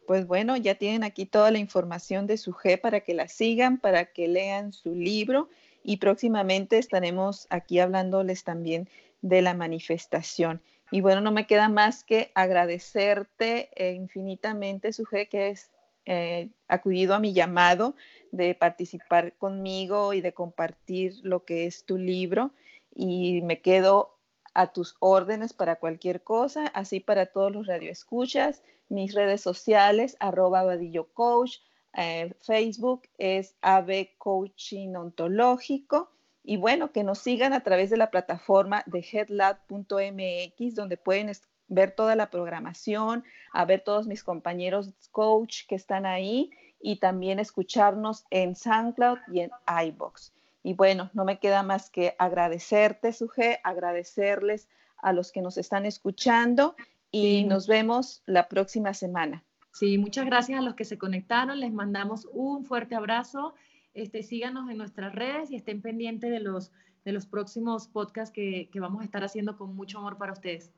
Pues 0.07 0.29
bueno, 0.29 0.57
ya 0.57 0.77
tienen 0.77 1.03
aquí 1.03 1.27
toda 1.27 1.51
la 1.51 1.59
información 1.59 2.29
de 2.29 2.37
su 2.37 2.53
G 2.53 2.81
para 2.81 3.01
que 3.01 3.13
la 3.13 3.27
sigan, 3.27 3.79
para 3.79 4.13
que 4.13 4.29
lean 4.29 4.73
su 4.73 4.95
libro 4.95 5.49
y 5.83 5.97
próximamente 5.97 6.79
estaremos 6.79 7.49
aquí 7.51 7.81
hablándoles 7.81 8.45
también 8.45 8.89
de 9.23 9.43
la 9.43 9.55
manifestación. 9.55 10.63
Y 10.93 11.01
bueno, 11.01 11.23
no 11.23 11.33
me 11.33 11.47
queda 11.47 11.71
más 11.71 12.05
que 12.05 12.31
agradecerte 12.35 13.71
eh, 13.75 13.95
infinitamente, 13.95 14.93
Suje, 14.93 15.27
que 15.27 15.49
has 15.49 15.71
eh, 16.05 16.51
acudido 16.69 17.15
a 17.15 17.19
mi 17.19 17.33
llamado 17.33 17.97
de 18.31 18.55
participar 18.55 19.33
conmigo 19.39 20.13
y 20.13 20.21
de 20.21 20.35
compartir 20.35 21.15
lo 21.23 21.47
que 21.47 21.65
es 21.65 21.87
tu 21.87 21.97
libro. 21.97 22.53
Y 22.95 23.41
me 23.41 23.63
quedo 23.63 24.19
a 24.53 24.75
tus 24.75 24.97
órdenes 25.01 25.55
para 25.55 25.77
cualquier 25.77 26.23
cosa, 26.23 26.67
así 26.67 27.01
para 27.01 27.25
todos 27.25 27.51
los 27.51 27.67
radioescuchas, 27.67 28.63
mis 28.91 29.15
redes 29.15 29.41
sociales, 29.41 30.19
arroba 30.21 30.63
vadillo 30.63 31.09
coach, 31.15 31.61
eh, 31.95 32.35
Facebook 32.43 33.09
es 33.17 33.55
AB 33.63 34.11
Coaching 34.19 34.95
Ontológico. 34.95 36.11
Y 36.45 36.57
bueno, 36.57 36.93
que 36.93 37.05
nos 37.05 37.19
sigan 37.19 37.53
a 37.53 37.61
través 37.61 37.91
de 37.91 37.97
la 37.97 38.11
plataforma 38.11 38.83
de 38.87 39.01
headlab.mx, 39.01 40.75
donde 40.75 40.97
pueden 40.97 41.31
ver 41.69 41.93
toda 41.93 42.17
la 42.17 42.31
programación, 42.31 43.25
a 43.53 43.65
ver 43.65 43.81
todos 43.81 44.07
mis 44.07 44.25
compañeros 44.25 44.93
coach 45.11 45.67
que 45.69 45.75
están 45.75 46.05
ahí 46.05 46.51
y 46.81 46.97
también 46.97 47.39
escucharnos 47.39 48.25
en 48.31 48.57
SoundCloud 48.57 49.19
y 49.33 49.41
en 49.41 49.51
iBox. 49.87 50.33
Y 50.65 50.75
bueno, 50.75 51.11
no 51.13 51.25
me 51.25 51.39
queda 51.39 51.63
más 51.63 51.91
que 51.91 52.15
agradecerte, 52.19 53.13
Suje, 53.13 53.61
agradecerles 53.65 54.69
a 54.99 55.13
los 55.13 55.33
que 55.33 55.43
nos 55.43 55.59
están 55.59 55.87
escuchando 55.87 56.77
y 57.11 57.45
nos 57.45 57.67
vemos 57.67 58.23
la 58.27 58.49
próxima 58.49 58.95
semana. 58.95 59.45
Sí, 59.73 59.99
muchas 59.99 60.27
gracias 60.27 60.59
a 60.59 60.63
los 60.63 60.75
que 60.75 60.85
se 60.85 60.99
conectaron. 60.99 61.59
Les 61.59 61.73
mandamos 61.73 62.29
un 62.33 62.65
fuerte 62.65 62.95
abrazo. 62.95 63.55
Este, 63.95 64.23
síganos 64.23 64.71
en 64.71 64.79
nuestras 64.79 65.15
redes 65.15 65.51
y 65.51 65.57
estén 65.57 65.83
pendientes 65.83 66.31
de 66.31 66.41
los, 66.41 66.73
de 67.05 67.13
los 67.13 67.27
próximos 67.27 67.89
podcasts 67.89 68.33
que, 68.33 68.69
que 68.73 68.81
vamos 68.81 69.03
a 69.03 69.05
estar 69.05 69.25
haciendo 69.25 69.57
con 69.57 69.75
mucho 69.75 69.99
amor 69.99 70.19
para 70.19 70.33
ustedes. 70.33 70.73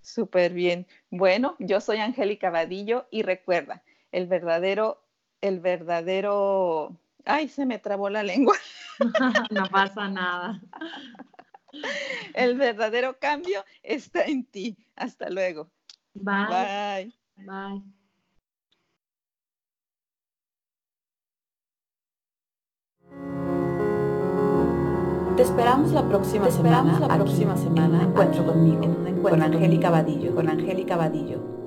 Súper 0.00 0.52
bien. 0.52 0.86
Bueno, 1.10 1.56
yo 1.58 1.80
soy 1.80 1.98
Angélica 1.98 2.50
Vadillo 2.50 3.06
y 3.10 3.22
recuerda, 3.22 3.82
el 4.12 4.26
verdadero, 4.26 5.02
el 5.40 5.60
verdadero 5.60 6.98
Ay, 7.24 7.48
se 7.48 7.66
me 7.66 7.78
trabó 7.78 8.10
la 8.10 8.22
lengua. 8.22 8.56
no 9.50 9.68
pasa 9.68 10.08
nada. 10.08 10.60
El 12.34 12.56
verdadero 12.56 13.18
cambio 13.18 13.64
está 13.82 14.24
en 14.24 14.44
ti. 14.44 14.76
Hasta 14.96 15.30
luego. 15.30 15.70
Bye. 16.14 17.12
Bye. 17.36 17.46
Bye. 17.46 17.99
Te 25.36 25.42
esperamos 25.42 25.92
la 25.92 26.02
próxima 26.06 26.44
Te 26.44 26.50
esperamos 26.50 26.96
semana. 26.96 27.08
La 27.08 27.16
próxima 27.16 27.56
semana. 27.56 27.86
En 27.86 27.94
un 27.94 28.00
encuentro 28.10 28.44
conmigo. 28.44 28.82
En 28.82 28.90
un 28.90 29.06
encuentro 29.06 29.30
con 29.30 29.42
Angélica 29.42 29.90
Vadillo. 29.90 30.34
Con 30.34 30.48
Angélica 30.48 30.96
Vadillo. 30.96 31.59